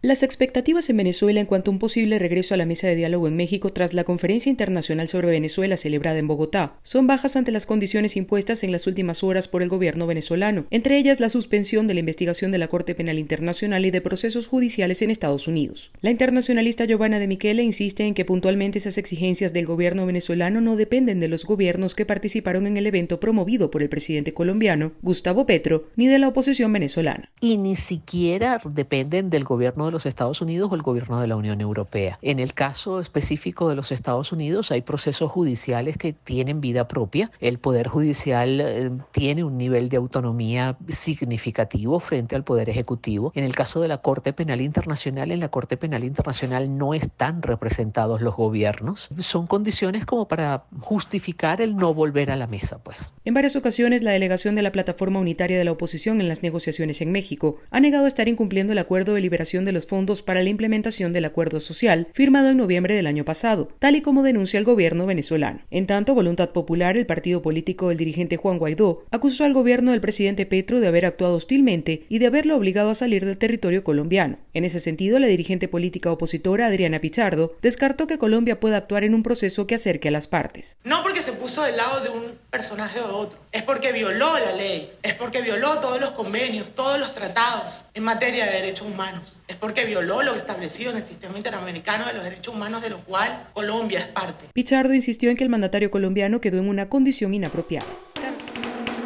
Las 0.00 0.22
expectativas 0.22 0.88
en 0.90 0.96
Venezuela 0.96 1.40
en 1.40 1.46
cuanto 1.46 1.72
a 1.72 1.74
un 1.74 1.80
posible 1.80 2.20
regreso 2.20 2.54
a 2.54 2.56
la 2.56 2.66
mesa 2.66 2.86
de 2.86 2.94
diálogo 2.94 3.26
en 3.26 3.34
México 3.34 3.70
tras 3.70 3.94
la 3.94 4.04
Conferencia 4.04 4.48
Internacional 4.48 5.08
sobre 5.08 5.26
Venezuela 5.26 5.76
celebrada 5.76 6.20
en 6.20 6.28
Bogotá 6.28 6.78
son 6.84 7.08
bajas 7.08 7.34
ante 7.34 7.50
las 7.50 7.66
condiciones 7.66 8.16
impuestas 8.16 8.62
en 8.62 8.70
las 8.70 8.86
últimas 8.86 9.24
horas 9.24 9.48
por 9.48 9.60
el 9.60 9.68
gobierno 9.68 10.06
venezolano, 10.06 10.66
entre 10.70 10.98
ellas 10.98 11.18
la 11.18 11.28
suspensión 11.28 11.88
de 11.88 11.94
la 11.94 12.00
investigación 12.00 12.52
de 12.52 12.58
la 12.58 12.68
Corte 12.68 12.94
Penal 12.94 13.18
Internacional 13.18 13.84
y 13.86 13.90
de 13.90 14.00
procesos 14.00 14.46
judiciales 14.46 15.02
en 15.02 15.10
Estados 15.10 15.48
Unidos. 15.48 15.90
La 16.00 16.12
internacionalista 16.12 16.84
Giovanna 16.84 17.18
de 17.18 17.26
Michele 17.26 17.64
insiste 17.64 18.06
en 18.06 18.14
que 18.14 18.24
puntualmente 18.24 18.78
esas 18.78 18.98
exigencias 18.98 19.52
del 19.52 19.66
gobierno 19.66 20.06
venezolano 20.06 20.60
no 20.60 20.76
dependen 20.76 21.18
de 21.18 21.26
los 21.26 21.44
gobiernos 21.44 21.96
que 21.96 22.06
participaron 22.06 22.68
en 22.68 22.76
el 22.76 22.86
evento 22.86 23.18
promovido 23.18 23.72
por 23.72 23.82
el 23.82 23.88
presidente 23.88 24.32
colombiano, 24.32 24.92
Gustavo 25.02 25.44
Petro, 25.44 25.88
ni 25.96 26.06
de 26.06 26.20
la 26.20 26.28
oposición 26.28 26.72
venezolana. 26.72 27.32
y 27.40 27.56
ni 27.56 27.74
siquiera 27.74 28.60
dependen 28.64 29.28
del 29.30 29.42
gobierno 29.42 29.87
de 29.88 29.92
los 29.92 30.06
Estados 30.06 30.40
Unidos 30.40 30.70
o 30.70 30.74
el 30.74 30.82
gobierno 30.82 31.20
de 31.20 31.26
la 31.26 31.36
Unión 31.36 31.60
Europea. 31.60 32.18
En 32.22 32.38
el 32.38 32.54
caso 32.54 33.00
específico 33.00 33.68
de 33.68 33.74
los 33.74 33.92
Estados 33.92 34.32
Unidos 34.32 34.70
hay 34.70 34.82
procesos 34.82 35.30
judiciales 35.30 35.96
que 35.96 36.12
tienen 36.12 36.60
vida 36.60 36.88
propia. 36.88 37.30
El 37.40 37.58
Poder 37.58 37.88
Judicial 37.88 38.60
eh, 38.60 38.90
tiene 39.12 39.44
un 39.44 39.58
nivel 39.58 39.88
de 39.88 39.96
autonomía 39.96 40.76
significativo 40.88 42.00
frente 42.00 42.36
al 42.36 42.44
Poder 42.44 42.68
Ejecutivo. 42.68 43.32
En 43.34 43.44
el 43.44 43.54
caso 43.54 43.80
de 43.80 43.88
la 43.88 43.98
Corte 43.98 44.32
Penal 44.32 44.60
Internacional, 44.60 45.30
en 45.30 45.40
la 45.40 45.48
Corte 45.48 45.76
Penal 45.76 46.04
Internacional 46.04 46.76
no 46.76 46.94
están 46.94 47.42
representados 47.42 48.20
los 48.20 48.36
gobiernos. 48.36 49.08
Son 49.18 49.46
condiciones 49.46 50.04
como 50.04 50.28
para 50.28 50.64
justificar 50.80 51.60
el 51.60 51.76
no 51.76 51.94
volver 51.94 52.30
a 52.30 52.36
la 52.36 52.46
mesa, 52.46 52.78
pues. 52.78 53.12
En 53.24 53.34
varias 53.34 53.56
ocasiones, 53.56 54.02
la 54.02 54.12
delegación 54.12 54.54
de 54.54 54.62
la 54.62 54.72
Plataforma 54.72 55.20
Unitaria 55.20 55.58
de 55.58 55.64
la 55.64 55.72
Oposición 55.72 56.20
en 56.20 56.28
las 56.28 56.42
negociaciones 56.42 57.00
en 57.00 57.12
México 57.12 57.56
ha 57.70 57.80
negado 57.80 58.06
estar 58.06 58.28
incumpliendo 58.28 58.72
el 58.72 58.78
acuerdo 58.78 59.14
de 59.14 59.20
liberación 59.20 59.64
de 59.64 59.72
los 59.72 59.77
fondos 59.86 60.22
para 60.22 60.42
la 60.42 60.48
implementación 60.48 61.12
del 61.12 61.24
acuerdo 61.24 61.60
social 61.60 62.08
firmado 62.12 62.50
en 62.50 62.56
noviembre 62.56 62.94
del 62.94 63.06
año 63.06 63.24
pasado, 63.24 63.68
tal 63.78 63.96
y 63.96 64.02
como 64.02 64.22
denuncia 64.22 64.58
el 64.58 64.64
gobierno 64.64 65.06
venezolano. 65.06 65.60
En 65.70 65.86
tanto, 65.86 66.14
Voluntad 66.14 66.50
Popular, 66.50 66.96
el 66.96 67.06
partido 67.06 67.42
político 67.42 67.88
del 67.88 67.98
dirigente 67.98 68.36
Juan 68.36 68.58
Guaidó, 68.58 69.04
acusó 69.10 69.44
al 69.44 69.52
gobierno 69.52 69.92
del 69.92 70.00
presidente 70.00 70.46
Petro 70.46 70.80
de 70.80 70.88
haber 70.88 71.06
actuado 71.06 71.36
hostilmente 71.36 72.04
y 72.08 72.18
de 72.18 72.26
haberlo 72.26 72.56
obligado 72.56 72.90
a 72.90 72.94
salir 72.94 73.24
del 73.24 73.38
territorio 73.38 73.84
colombiano. 73.84 74.38
En 74.54 74.64
ese 74.64 74.80
sentido, 74.80 75.18
la 75.18 75.26
dirigente 75.26 75.68
política 75.68 76.10
opositora 76.10 76.66
Adriana 76.66 77.00
Pichardo 77.00 77.56
descartó 77.62 78.06
que 78.06 78.18
Colombia 78.18 78.60
pueda 78.60 78.76
actuar 78.76 79.04
en 79.04 79.14
un 79.14 79.22
proceso 79.22 79.66
que 79.66 79.74
acerque 79.74 80.08
a 80.08 80.12
las 80.12 80.28
partes. 80.28 80.76
No 80.84 81.02
porque 81.02 81.22
se 81.22 81.32
puso 81.32 81.62
del 81.62 81.76
lado 81.76 82.02
de 82.02 82.10
un 82.10 82.32
personaje 82.50 83.00
o 83.00 83.16
otro, 83.16 83.38
es 83.52 83.62
porque 83.62 83.92
violó 83.92 84.38
la 84.38 84.52
ley, 84.52 84.92
es 85.02 85.14
porque 85.14 85.40
violó 85.42 85.78
todos 85.78 86.00
los 86.00 86.10
convenios, 86.12 86.74
todos 86.74 86.98
los 86.98 87.14
tratados 87.14 87.82
en 87.94 88.02
materia 88.02 88.46
de 88.46 88.52
derechos 88.52 88.86
humanos, 88.86 89.22
es 89.46 89.56
porque 89.56 89.84
violó 89.84 90.22
lo 90.22 90.34
establecido 90.34 90.90
en 90.90 90.98
el 90.98 91.06
sistema 91.06 91.36
interamericano 91.38 92.06
de 92.06 92.12
los 92.14 92.24
derechos 92.24 92.54
humanos, 92.54 92.82
de 92.82 92.90
lo 92.90 92.98
cual 92.98 93.48
Colombia 93.54 94.00
es 94.00 94.06
parte. 94.06 94.46
Pichardo 94.52 94.94
insistió 94.94 95.30
en 95.30 95.36
que 95.36 95.44
el 95.44 95.50
mandatario 95.50 95.90
colombiano 95.90 96.40
quedó 96.40 96.58
en 96.58 96.68
una 96.68 96.88
condición 96.88 97.34
inapropiada. 97.34 97.86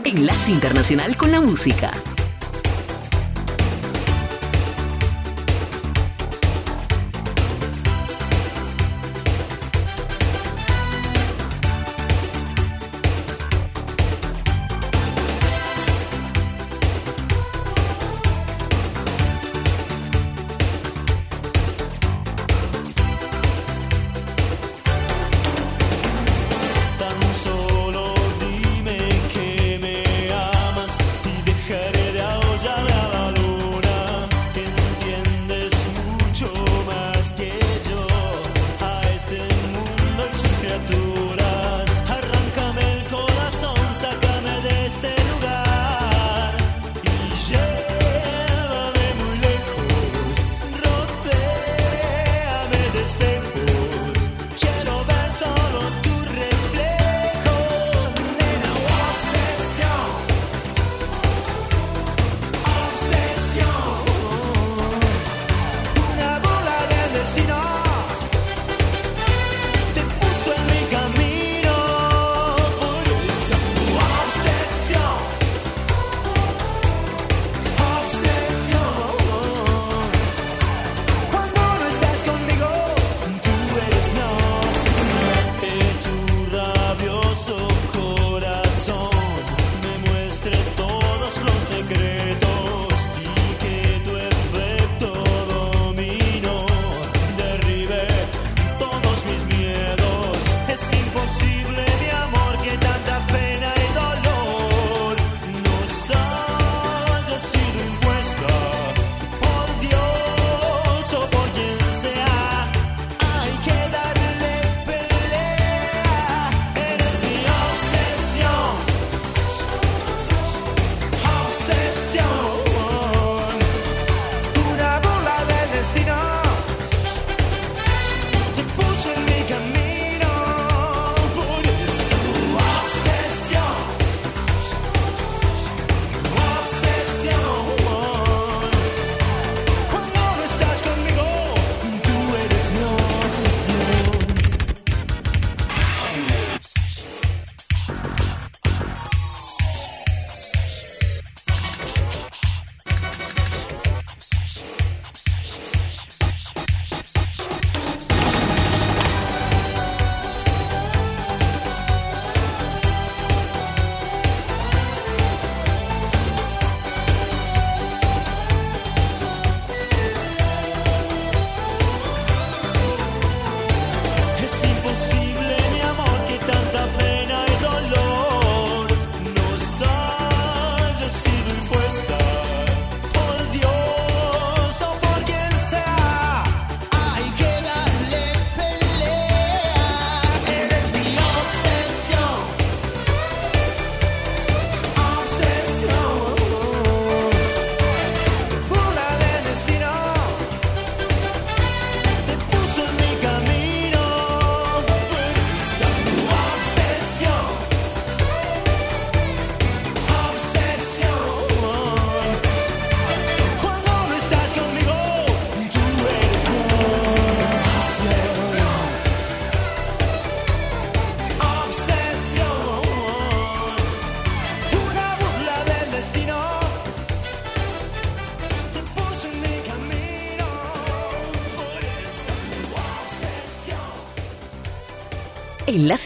Enlace 0.05 0.51
Internacional 0.51 1.17
con 1.17 1.31
la 1.31 1.41
música. 1.41 1.93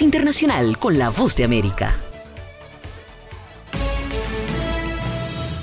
Internacional 0.03 0.79
con 0.79 0.99
la 0.99 1.11
Voz 1.11 1.37
de 1.37 1.45
América. 1.45 1.95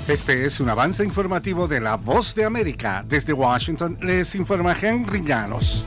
Este 0.08 0.44
es 0.44 0.60
un 0.60 0.68
avance 0.68 1.04
informativo 1.04 1.66
de 1.66 1.80
la 1.80 1.96
Voz 1.96 2.34
de 2.34 2.44
América. 2.44 3.04
Desde 3.08 3.32
Washington 3.32 3.96
les 4.02 4.34
informa 4.34 4.76
Henry 4.80 5.22
Llanos. 5.22 5.84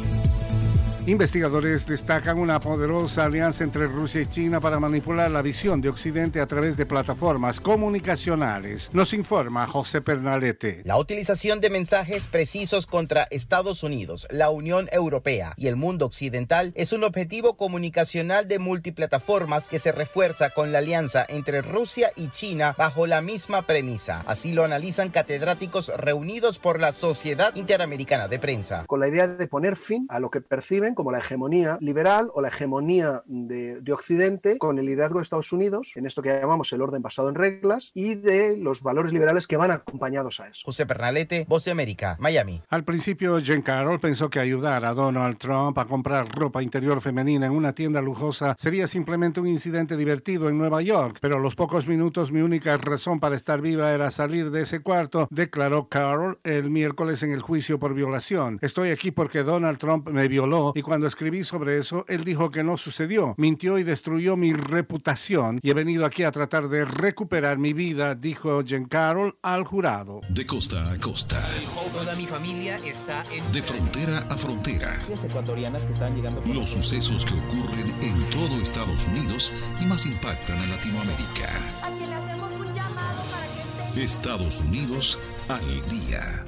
Investigadores 1.07 1.87
destacan 1.87 2.37
una 2.37 2.59
poderosa 2.59 3.23
alianza 3.23 3.63
entre 3.63 3.87
Rusia 3.87 4.19
y 4.19 4.25
China 4.25 4.59
para 4.59 4.77
manipular 4.77 5.31
la 5.31 5.41
visión 5.41 5.79
de 5.79 5.87
Occidente 5.87 6.41
a 6.41 6.47
través 6.47 6.75
de 6.75 6.85
plataformas 6.85 7.61
comunicacionales. 7.61 8.89
Nos 8.93 9.13
informa 9.13 9.67
José 9.67 10.01
Pernalete. 10.01 10.81
La 10.83 10.97
utilización 10.97 11.61
de 11.61 11.69
mensajes 11.69 12.27
precisos 12.27 12.87
contra 12.87 13.25
Estados 13.31 13.83
Unidos, 13.83 14.27
la 14.31 14.49
Unión 14.49 14.89
Europea 14.91 15.53
y 15.55 15.67
el 15.67 15.77
mundo 15.77 16.05
occidental 16.05 16.73
es 16.75 16.91
un 16.91 17.05
objetivo 17.05 17.55
comunicacional 17.55 18.49
de 18.49 18.59
multiplataformas 18.59 19.67
que 19.67 19.79
se 19.79 19.93
refuerza 19.93 20.49
con 20.49 20.73
la 20.73 20.79
alianza 20.79 21.25
entre 21.29 21.61
Rusia 21.61 22.11
y 22.17 22.27
China 22.31 22.75
bajo 22.77 23.07
la 23.07 23.21
misma 23.21 23.65
premisa. 23.65 24.25
Así 24.27 24.51
lo 24.51 24.65
analizan 24.65 25.09
catedráticos 25.09 25.87
reunidos 25.87 26.59
por 26.59 26.81
la 26.81 26.91
Sociedad 26.91 27.55
Interamericana 27.55 28.27
de 28.27 28.39
Prensa. 28.39 28.83
Con 28.87 28.99
la 28.99 29.07
idea 29.07 29.25
de 29.25 29.47
poner 29.47 29.77
fin 29.77 30.05
a 30.09 30.19
lo 30.19 30.29
que 30.29 30.41
perciben 30.41 30.96
como 30.97 31.11
la 31.11 31.19
hegemonía 31.19 31.77
liberal 31.79 32.29
o 32.33 32.41
la 32.41 32.49
hegemonía 32.49 33.23
de, 33.27 33.79
de, 33.81 33.93
Occidente 33.93 34.57
con 34.57 34.79
el 34.79 34.85
liderazgo 34.85 35.19
de 35.19 35.23
Estados 35.23 35.53
Unidos, 35.53 35.93
en 35.95 36.05
esto 36.05 36.21
que 36.21 36.29
llamamos 36.29 36.73
el 36.73 36.81
orden 36.81 37.01
basado 37.01 37.29
en 37.29 37.35
reglas, 37.35 37.91
y 37.93 38.15
de 38.15 38.57
los 38.57 38.81
valores 38.81 39.13
liberales 39.13 39.47
que 39.47 39.57
van 39.57 39.71
acompañados 39.71 40.39
a 40.39 40.47
eso. 40.47 40.63
José 40.65 40.85
Pernalete, 40.85 41.45
Voz 41.47 41.65
de 41.65 41.71
América, 41.71 42.17
Miami. 42.19 42.61
Al 42.69 42.83
principio, 42.83 43.39
Jen 43.39 43.61
Carroll 43.61 43.99
pensó 43.99 44.29
que 44.29 44.39
ayudar 44.39 44.85
a 44.85 44.93
Donald 44.93 45.37
Trump 45.37 45.77
a 45.77 45.85
comprar 45.85 46.27
ropa 46.29 46.63
interior 46.63 46.99
femenina 46.99 47.45
en 47.45 47.51
una 47.51 47.73
tienda 47.73 48.01
lujosa 48.01 48.55
sería 48.57 48.87
simplemente 48.87 49.39
un 49.39 49.47
incidente 49.47 49.95
divertido 49.97 50.49
en 50.49 50.57
Nueva 50.57 50.81
York, 50.81 51.17
pero 51.21 51.37
a 51.37 51.39
los 51.39 51.55
pocos 51.55 51.87
minutos 51.87 52.31
mi 52.31 52.41
única 52.41 52.75
razón 52.77 53.19
para 53.19 53.35
estar 53.35 53.61
viva 53.61 53.93
era 53.93 54.09
salir 54.09 54.49
de 54.51 54.61
ese 54.61 54.81
cuarto, 54.81 55.27
declaró 55.29 55.87
Carroll 55.87 56.39
el 56.43 56.69
miércoles 56.69 57.23
en 57.23 57.31
el 57.31 57.41
juicio 57.41 57.79
por 57.79 57.93
violación. 57.93 58.59
Estoy 58.61 58.89
aquí 58.89 59.11
porque 59.11 59.43
Donald 59.43 59.77
Trump 59.77 60.09
me 60.09 60.27
violó 60.27 60.71
y 60.75 60.81
cuando 60.87 61.05
escribí 61.05 61.43
sobre 61.43 61.79
eso, 61.79 62.05
él 62.07 62.23
dijo 62.23 62.49
que 62.49 62.63
no 62.63 62.77
sucedió. 62.77 63.35
Mintió 63.37 63.77
y 63.77 63.83
destruyó 63.83 64.37
mi 64.37 64.53
reputación 64.53 65.59
y 65.61 65.69
he 65.69 65.73
venido 65.73 66.05
aquí 66.05 66.23
a 66.23 66.31
tratar 66.31 66.69
de 66.69 66.85
recuperar 66.85 67.57
mi 67.57 67.73
vida, 67.73 68.15
dijo 68.15 68.63
Jen 68.65 68.85
Carroll 68.85 69.37
al 69.41 69.65
jurado. 69.65 70.21
De 70.29 70.45
costa 70.45 70.89
a 70.89 70.97
costa. 70.97 71.45
Toda 71.91 72.15
mi 72.15 72.25
familia 72.25 72.79
está 72.85 73.25
en... 73.33 73.51
De 73.51 73.61
frontera 73.61 74.19
a 74.29 74.37
frontera. 74.37 75.05
ecuatorianas 75.11 75.85
que 75.85 75.91
están 75.91 76.15
llegando... 76.15 76.41
Los 76.45 76.69
sucesos 76.69 77.25
que 77.25 77.33
ocurren 77.33 77.93
en 78.01 78.29
todo 78.29 78.61
Estados 78.61 79.07
Unidos 79.07 79.51
y 79.81 79.85
más 79.85 80.05
impactan 80.05 80.57
a 80.57 80.67
Latinoamérica. 80.67 81.49
Aquí 81.83 82.05
le 82.05 82.15
hacemos 82.15 82.53
un 82.53 82.73
llamado 82.73 83.23
para 83.29 83.43
que 83.43 83.99
esté... 83.99 84.03
Estados 84.05 84.61
Unidos 84.61 85.19
al 85.49 85.85
día. 85.89 86.45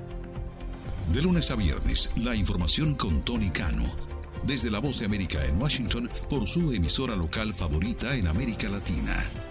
De 1.11 1.21
lunes 1.21 1.51
a 1.51 1.57
viernes, 1.57 2.09
la 2.15 2.35
información 2.35 2.95
con 2.95 3.25
Tony 3.25 3.49
Cano 3.49 4.07
desde 4.43 4.71
la 4.71 4.79
Voz 4.79 4.99
de 4.99 5.05
América 5.05 5.43
en 5.45 5.61
Washington 5.61 6.09
por 6.29 6.47
su 6.47 6.71
emisora 6.73 7.15
local 7.15 7.53
favorita 7.53 8.15
en 8.15 8.27
América 8.27 8.69
Latina. 8.69 9.48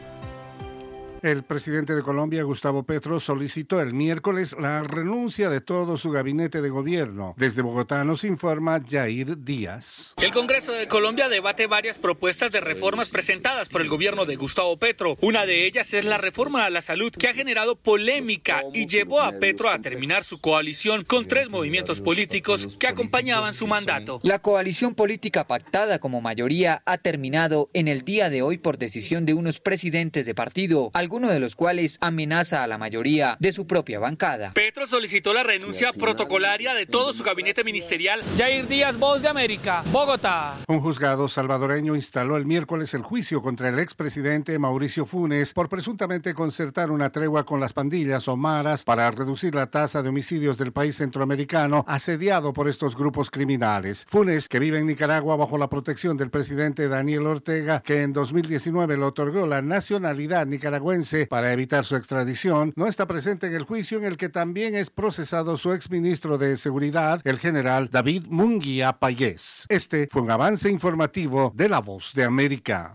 El 1.23 1.43
presidente 1.43 1.97
de 1.97 2.03
Colombia, 2.03 2.45
Gustavo 2.45 2.85
Petro, 2.85 3.19
solicitó 3.19 3.81
el 3.81 3.93
miércoles 3.93 4.55
la 4.59 4.85
renuncia 4.85 5.51
de 5.51 5.61
todo 5.61 5.97
su 5.97 6.13
gabinete 6.13 6.61
de 6.63 6.69
gobierno. 6.69 7.35
Desde 7.37 7.63
Bogotá 7.63 8.05
nos 8.05 8.23
informa 8.23 8.79
Jair 8.89 9.43
Díaz. 9.43 10.15
El 10.17 10.31
Congreso 10.31 10.71
de 10.73 10.87
Colombia 10.87 11.29
debate 11.29 11.67
varias 11.67 11.99
propuestas 11.99 12.53
de 12.53 12.61
reformas 12.61 13.09
presentadas 13.09 13.69
por 13.69 13.81
el 13.81 13.89
gobierno 13.89 14.27
de 14.27 14.37
Gustavo 14.37 14.77
Petro. 14.77 15.17
Una 15.21 15.45
de 15.45 15.67
ellas 15.67 15.93
es 15.93 16.05
la 16.05 16.19
reforma 16.19 16.65
a 16.65 16.71
la 16.71 16.83
salud 16.83 17.11
que 17.11 17.27
ha 17.27 17.35
generado 17.35 17.75
polémica 17.75 18.63
y 18.73 18.87
llevó 18.87 19.21
a 19.21 19.33
Petro 19.33 19.71
a 19.71 19.81
terminar 19.81 20.23
su 20.23 20.41
coalición 20.41 21.05
con 21.05 21.27
tres 21.27 21.51
movimientos 21.51 22.01
políticos 22.01 22.77
que 22.79 22.87
acompañaban 22.87 23.55
su 23.55 23.67
mandato. 23.67 24.21
La 24.23 24.39
coalición 24.39 24.95
política 24.95 25.49
pactada 25.49 25.99
como 25.99 26.21
mayoría 26.21 26.83
ha 26.87 26.99
terminado 26.99 27.71
en 27.73 27.89
el 27.89 28.03
día 28.03 28.31
de 28.31 28.43
hoy 28.43 28.59
por 28.59 28.79
decisión 28.79 29.27
de 29.27 29.35
unos 29.35 29.59
presidentes 29.59 30.25
de 30.25 30.35
partido 30.37 30.91
alguno 31.09 31.31
de 31.31 31.41
los 31.41 31.57
cuales 31.57 31.97
amenaza 32.03 32.63
a 32.63 32.67
la 32.67 32.77
mayoría 32.77 33.39
de 33.41 33.55
su 33.55 33.67
propia 33.67 33.99
bancada. 33.99 34.53
Petro 34.53 34.87
solicitó 34.87 35.33
la 35.33 35.43
renuncia 35.43 35.95
protocolaria 35.95 36.75
de 36.75 36.85
todo 36.85 37.15
su 37.15 37.25
gabinete 37.25 37.65
ministerial. 37.65 38.21
Jair 38.37 38.69
Díaz, 38.69 38.99
Voz 38.99 39.23
de 39.23 39.29
América, 39.29 39.83
Bogotá. 39.91 40.57
Un 40.69 40.83
juzgado 40.83 41.27
salvadoreño 41.27 41.97
instaló 41.97 42.37
el 42.37 42.45
miércoles 42.45 42.93
el 42.93 43.01
juicio 43.01 43.41
contra 43.41 43.71
el 43.71 43.79
expresidente 43.79 44.59
Mauricio 44.59 45.07
Funes 45.07 45.55
por 45.55 45.71
presuntamente 45.71 46.35
concertar 46.35 46.91
una 46.91 47.09
tregua 47.09 47.47
con 47.47 47.59
las 47.59 47.73
pandillas 47.73 48.29
o 48.29 48.37
maras 48.37 48.85
para 48.85 49.11
reducir 49.11 49.55
la 49.55 49.71
tasa 49.71 50.03
de 50.03 50.11
homicidios 50.11 50.59
del 50.59 50.73
país 50.73 50.97
centroamericano 50.97 51.87
asediado 51.89 52.53
por 52.53 52.69
estos 52.69 52.95
grupos 52.95 53.31
criminales. 53.31 54.05
Funes, 54.11 54.47
que 54.47 54.59
vive 54.59 54.79
en 54.79 54.87
Nicaragua 54.87 55.37
bajo 55.37 55.57
la 55.57 55.71
protección 55.71 56.19
del 56.19 56.29
presidente 56.29 56.87
Daniel 56.87 57.27
Ortega, 57.27 57.81
que 57.81 58.03
en 58.03 58.13
2019 58.13 58.99
le 58.99 59.05
otorgó 59.05 59.47
la 59.47 59.63
nacionalidad 59.63 60.47
nicaragüense 60.47 60.98
para 61.29 61.53
evitar 61.53 61.85
su 61.85 61.95
extradición, 61.95 62.73
no 62.75 62.87
está 62.87 63.07
presente 63.07 63.47
en 63.47 63.55
el 63.55 63.63
juicio 63.63 63.99
en 63.99 64.05
el 64.05 64.17
que 64.17 64.29
también 64.29 64.75
es 64.75 64.91
procesado 64.91 65.57
su 65.57 65.73
exministro 65.73 66.39
de 66.39 66.57
Seguridad, 66.57 67.21
el 67.25 67.39
general 67.39 67.89
David 67.91 68.25
Munguía 68.29 68.95
Payés. 68.95 69.65
Este 69.69 70.09
fue 70.11 70.23
un 70.23 70.31
avance 70.31 70.69
informativo 70.71 71.53
de 71.55 71.69
La 71.69 71.79
Voz 71.79 72.13
de 72.15 72.25
América. 72.25 72.93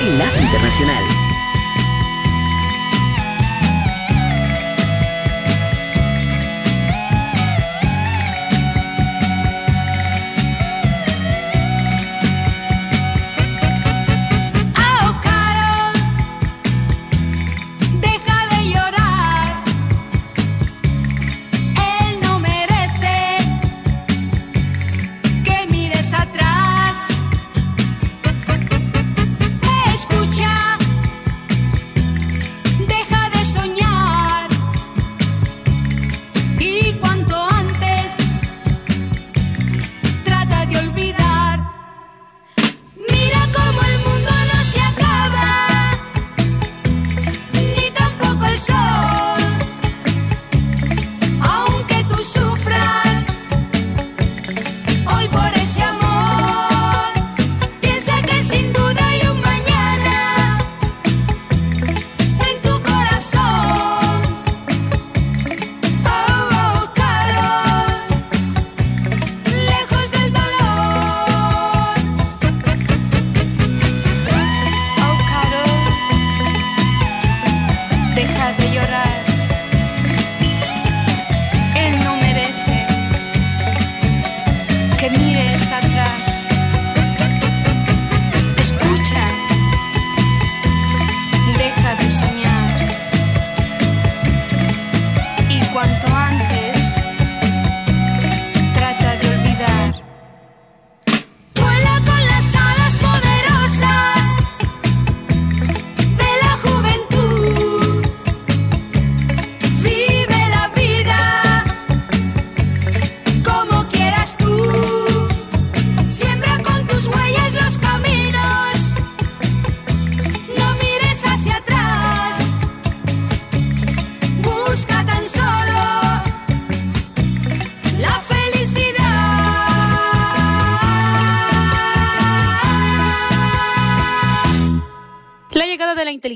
Enlace 0.00 0.42
Internacional. 0.42 1.27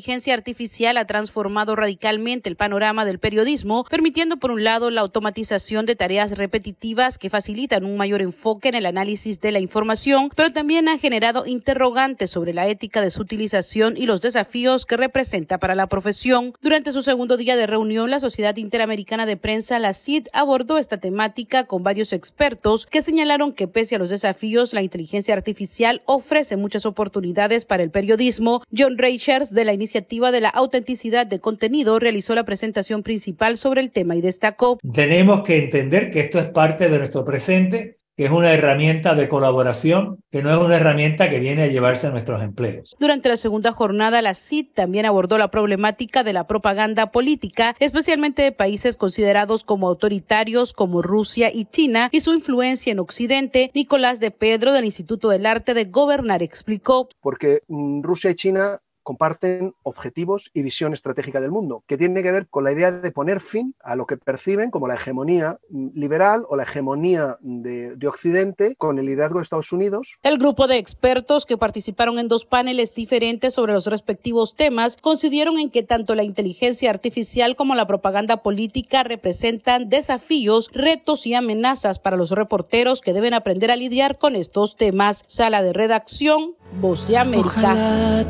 Inteligencia 0.02 0.34
artificial 0.34 0.96
ha 0.96 1.04
transformado 1.04 1.76
radicalmente 1.76 2.50
el 2.50 2.56
panorama 2.56 3.04
del 3.04 3.20
periodismo, 3.20 3.84
permitiendo 3.84 4.36
por 4.36 4.50
un 4.50 4.64
lado 4.64 4.90
la 4.90 5.00
automatización 5.00 5.86
de 5.86 5.94
tareas 5.94 6.36
repetitivas 6.36 7.18
que 7.18 7.30
facilitan 7.30 7.84
un 7.84 7.96
mayor 7.96 8.20
enfoque 8.20 8.70
en 8.70 8.74
el 8.74 8.86
análisis 8.86 9.40
de 9.40 9.52
la 9.52 9.60
información, 9.60 10.30
pero 10.34 10.52
también 10.52 10.88
ha 10.88 10.98
generado 10.98 11.46
interrogantes 11.46 12.32
sobre 12.32 12.52
la 12.52 12.66
ética 12.66 13.00
de 13.00 13.10
su 13.10 13.22
utilización 13.22 13.94
y 13.96 14.06
los 14.06 14.20
desafíos 14.20 14.86
que 14.86 14.96
representa 14.96 15.58
para 15.58 15.76
la 15.76 15.86
profesión. 15.86 16.52
Durante 16.60 16.90
su 16.90 17.02
segundo 17.02 17.36
día 17.36 17.54
de 17.54 17.68
reunión, 17.68 18.10
la 18.10 18.18
Sociedad 18.18 18.56
Interamericana 18.56 19.24
de 19.24 19.36
Prensa, 19.36 19.78
la 19.78 19.92
CID, 19.92 20.26
abordó 20.32 20.78
esta 20.78 20.98
temática 20.98 21.66
con 21.68 21.84
varios 21.84 22.12
expertos 22.12 22.86
que 22.86 23.02
señalaron 23.02 23.52
que 23.52 23.68
pese 23.68 23.94
a 23.94 23.98
los 24.00 24.10
desafíos, 24.10 24.74
la 24.74 24.82
inteligencia 24.82 25.32
artificial 25.32 26.02
ofrece 26.06 26.56
muchas 26.56 26.86
oportunidades 26.86 27.66
para 27.66 27.84
el 27.84 27.92
periodismo. 27.92 28.64
John 28.76 28.98
Reichers, 28.98 29.54
de 29.54 29.64
la 29.64 29.72
Iniciativa 29.72 29.91
de 30.00 30.40
la 30.40 30.48
Autenticidad 30.48 31.26
de 31.26 31.40
Contenido, 31.40 31.98
realizó 31.98 32.34
la 32.34 32.44
presentación 32.44 33.02
principal 33.02 33.56
sobre 33.56 33.80
el 33.80 33.90
tema 33.90 34.16
y 34.16 34.20
destacó. 34.20 34.78
Tenemos 34.92 35.42
que 35.42 35.58
entender 35.58 36.10
que 36.10 36.20
esto 36.20 36.38
es 36.38 36.46
parte 36.46 36.88
de 36.88 36.98
nuestro 36.98 37.24
presente 37.24 37.98
que 38.16 38.26
es 38.26 38.30
una 38.30 38.52
herramienta 38.52 39.14
de 39.14 39.28
colaboración, 39.28 40.22
que 40.30 40.42
no 40.42 40.50
es 40.50 40.58
una 40.58 40.76
herramienta 40.76 41.30
que 41.30 41.38
viene 41.38 41.62
a 41.62 41.66
llevarse 41.68 42.10
nuestros 42.10 42.42
empleos. 42.42 42.94
Durante 43.00 43.30
la 43.30 43.36
segunda 43.36 43.72
jornada, 43.72 44.20
la 44.20 44.34
CID 44.34 44.66
también 44.74 45.06
abordó 45.06 45.38
la 45.38 45.50
problemática 45.50 46.22
de 46.22 46.34
la 46.34 46.46
propaganda 46.46 47.10
política, 47.10 47.74
especialmente 47.80 48.42
de 48.42 48.52
países 48.52 48.96
considerados 48.96 49.64
como 49.64 49.88
autoritarios 49.88 50.74
como 50.74 51.00
Rusia 51.00 51.50
y 51.52 51.64
China, 51.64 52.10
y 52.12 52.20
su 52.20 52.34
influencia 52.34 52.92
en 52.92 52.98
Occidente. 52.98 53.70
Nicolás 53.74 54.20
de 54.20 54.30
Pedro, 54.30 54.72
del 54.72 54.84
Instituto 54.84 55.30
del 55.30 55.46
Arte 55.46 55.72
de 55.72 55.86
Gobernar, 55.86 56.42
explicó. 56.42 57.08
Porque 57.20 57.60
mm, 57.68 58.02
Rusia 58.02 58.32
y 58.32 58.34
China 58.34 58.80
comparten 59.02 59.74
objetivos 59.82 60.50
y 60.54 60.62
visión 60.62 60.92
estratégica 60.92 61.40
del 61.40 61.50
mundo, 61.50 61.84
que 61.86 61.98
tiene 61.98 62.22
que 62.22 62.32
ver 62.32 62.46
con 62.48 62.64
la 62.64 62.72
idea 62.72 62.92
de 62.92 63.10
poner 63.10 63.40
fin 63.40 63.74
a 63.82 63.96
lo 63.96 64.06
que 64.06 64.16
perciben 64.16 64.70
como 64.70 64.88
la 64.88 64.94
hegemonía 64.94 65.58
mm, 65.70 65.88
liberal 65.94 66.44
o 66.48 66.56
la 66.56 66.64
hegemonía 66.64 67.38
de, 67.40 67.96
de, 67.96 68.08
Occidente 68.08 68.76
con 68.76 68.98
el 68.98 69.06
liderazgo 69.06 69.38
de 69.38 69.44
Estados 69.44 69.72
Unidos. 69.72 70.18
El 70.22 70.38
grupo 70.38 70.66
de 70.66 70.78
expertos 70.78 71.46
que 71.46 71.56
participaron 71.56 72.18
en 72.18 72.28
dos 72.28 72.44
paneles 72.44 72.94
diferentes 72.94 73.54
sobre 73.54 73.72
los 73.72 73.86
respectivos 73.86 74.54
temas 74.54 74.96
coincidieron 74.96 75.58
en 75.58 75.70
que 75.70 75.82
tanto 75.82 76.14
la 76.14 76.24
inteligencia 76.24 76.90
artificial 76.90 77.56
como 77.56 77.74
la 77.74 77.86
propaganda 77.86 78.38
política 78.38 79.02
representan 79.02 79.88
desafíos, 79.88 80.70
retos 80.72 81.26
y 81.26 81.34
amenazas 81.34 81.98
para 81.98 82.16
los 82.16 82.30
reporteros 82.30 83.00
que 83.00 83.12
deben 83.12 83.34
aprender 83.34 83.70
a 83.70 83.76
lidiar 83.76 84.18
con 84.18 84.36
estos 84.36 84.76
temas. 84.76 85.24
Sala 85.26 85.62
de 85.62 85.72
redacción, 85.72 86.54
Voz 86.80 87.06
de 87.06 87.16
América. 87.18 88.24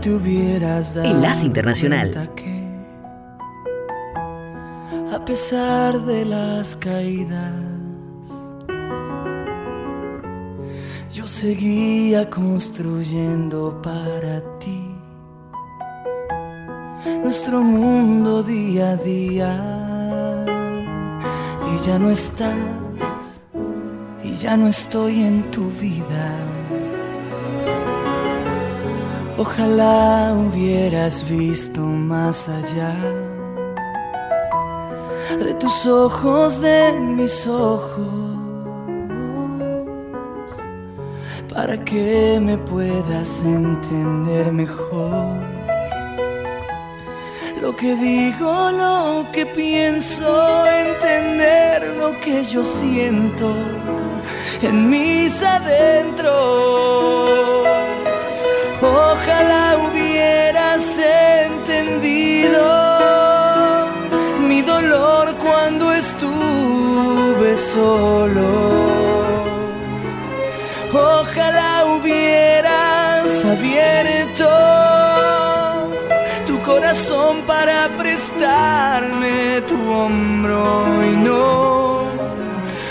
Enlace 0.97 1.47
Internacional. 1.47 2.11
A 5.13 5.25
pesar 5.25 6.01
de 6.01 6.25
las 6.25 6.75
caídas, 6.77 7.53
yo 11.13 11.27
seguía 11.27 12.29
construyendo 12.29 13.81
para 13.83 14.41
ti 14.59 14.89
nuestro 17.23 17.63
mundo 17.63 18.43
día 18.43 18.91
a 18.91 18.97
día. 18.97 20.45
Y 21.75 21.87
ya 21.87 21.99
no 21.99 22.11
estás, 22.11 23.41
y 24.25 24.35
ya 24.35 24.57
no 24.57 24.67
estoy 24.67 25.23
en 25.23 25.51
tu 25.51 25.71
vida. 25.71 26.37
Ojalá 29.39 30.35
hubieras 30.35 31.29
visto 31.29 31.81
más 31.81 32.49
allá 32.49 32.95
de 35.39 35.55
tus 35.55 35.87
ojos, 35.87 36.61
de 36.61 36.93
mis 36.93 37.47
ojos, 37.47 38.07
para 41.53 41.83
que 41.83 42.39
me 42.43 42.59
puedas 42.59 43.43
entender 43.43 44.53
mejor. 44.53 45.41
Lo 47.63 47.75
que 47.75 47.97
digo, 47.97 48.71
lo 48.73 49.25
que 49.33 49.47
pienso, 49.47 50.67
entender 50.67 51.97
lo 51.97 52.21
que 52.21 52.45
yo 52.45 52.63
siento 52.63 53.55
en 54.63 54.91
mis 54.91 55.43
adentros. 55.43 56.33
Ojalá 58.83 59.79
hubieras 59.79 60.99
entendido 60.99 62.65
mi 64.41 64.61
dolor 64.61 65.37
cuando 65.37 65.93
estuve 65.93 67.57
solo. 67.57 68.43
Ojalá 70.93 71.85
hubieras 71.95 73.45
abierto 73.45 74.51
tu 76.45 76.61
corazón 76.63 77.43
para 77.43 77.89
prestarme 77.97 79.61
tu 79.69 79.79
hombro 79.93 80.85
y 81.05 81.17
no. 81.17 82.03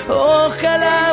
Ojalá 0.08 1.11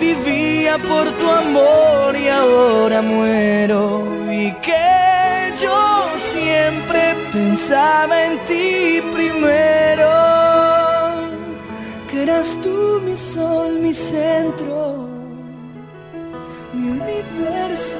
vivía 0.00 0.78
por 0.78 1.06
tu 1.12 1.26
amor 1.28 2.16
y 2.16 2.28
ahora 2.28 3.02
muero 3.02 4.04
y 4.32 4.52
que 4.66 5.52
yo 5.60 6.08
siempre 6.16 7.14
pensaba 7.32 8.24
en 8.24 8.38
ti 8.46 9.02
primero, 9.12 10.10
que 12.08 12.22
eras 12.22 12.58
tú 12.62 13.00
mi 13.04 13.16
sol, 13.16 13.78
mi 13.80 13.92
centro, 13.92 15.08
mi 16.72 16.90
universo. 16.98 17.98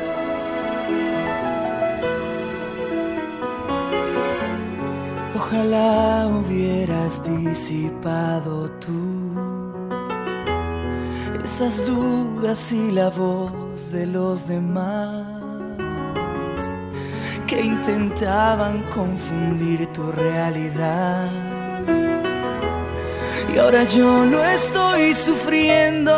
Ojalá 5.35 6.29
hubieras 6.29 7.23
disipado 7.23 8.71
tú 8.85 9.20
dudas 11.61 12.73
y 12.73 12.91
la 12.91 13.11
voz 13.11 13.93
de 13.93 14.07
los 14.07 14.49
demás 14.49 15.27
que 17.47 17.61
intentaban 17.61 18.83
confundir 18.85 19.87
tu 19.89 20.11
realidad. 20.11 21.29
Y 23.55 23.59
ahora 23.59 23.85
yo 23.85 24.25
no 24.25 24.43
estoy 24.43 25.13
sufriendo, 25.13 26.13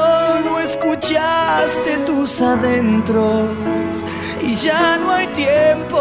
no 0.44 0.60
escuchaste 0.60 1.98
tus 2.06 2.40
adentros 2.40 4.04
y 4.42 4.54
ya 4.54 4.96
no 4.98 5.10
hay 5.10 5.26
tiempo. 5.28 5.98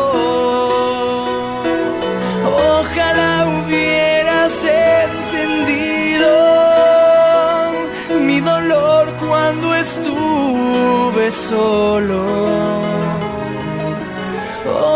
Ojalá 2.45 3.47
hubieras 3.47 4.10
estuve 9.91 11.31
solo. 11.31 12.21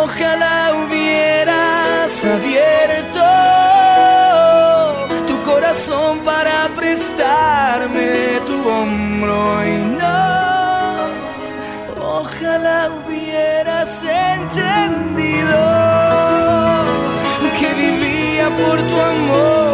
Ojalá 0.02 0.72
hubieras 0.80 2.12
abierto 2.36 3.26
tu 5.28 5.36
corazón 5.50 6.20
para 6.20 6.70
prestarme 6.76 8.40
tu 8.46 8.56
hombro 8.70 9.40
y 9.74 9.78
no. 10.02 10.24
Ojalá 12.20 12.90
hubieras 12.98 13.92
entendido 14.04 15.62
que 17.60 17.70
vivía 17.84 18.46
por 18.60 18.78
tu 18.90 18.96
amor 19.14 19.65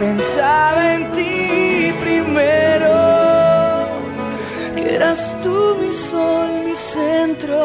pensaba 0.00 0.94
en 0.94 1.12
ti 1.12 1.92
primero, 2.00 2.96
que 4.74 4.94
eras 4.96 5.36
tú 5.42 5.76
mi 5.80 5.92
sol, 5.92 6.48
mi 6.64 6.74
centro, 6.74 7.58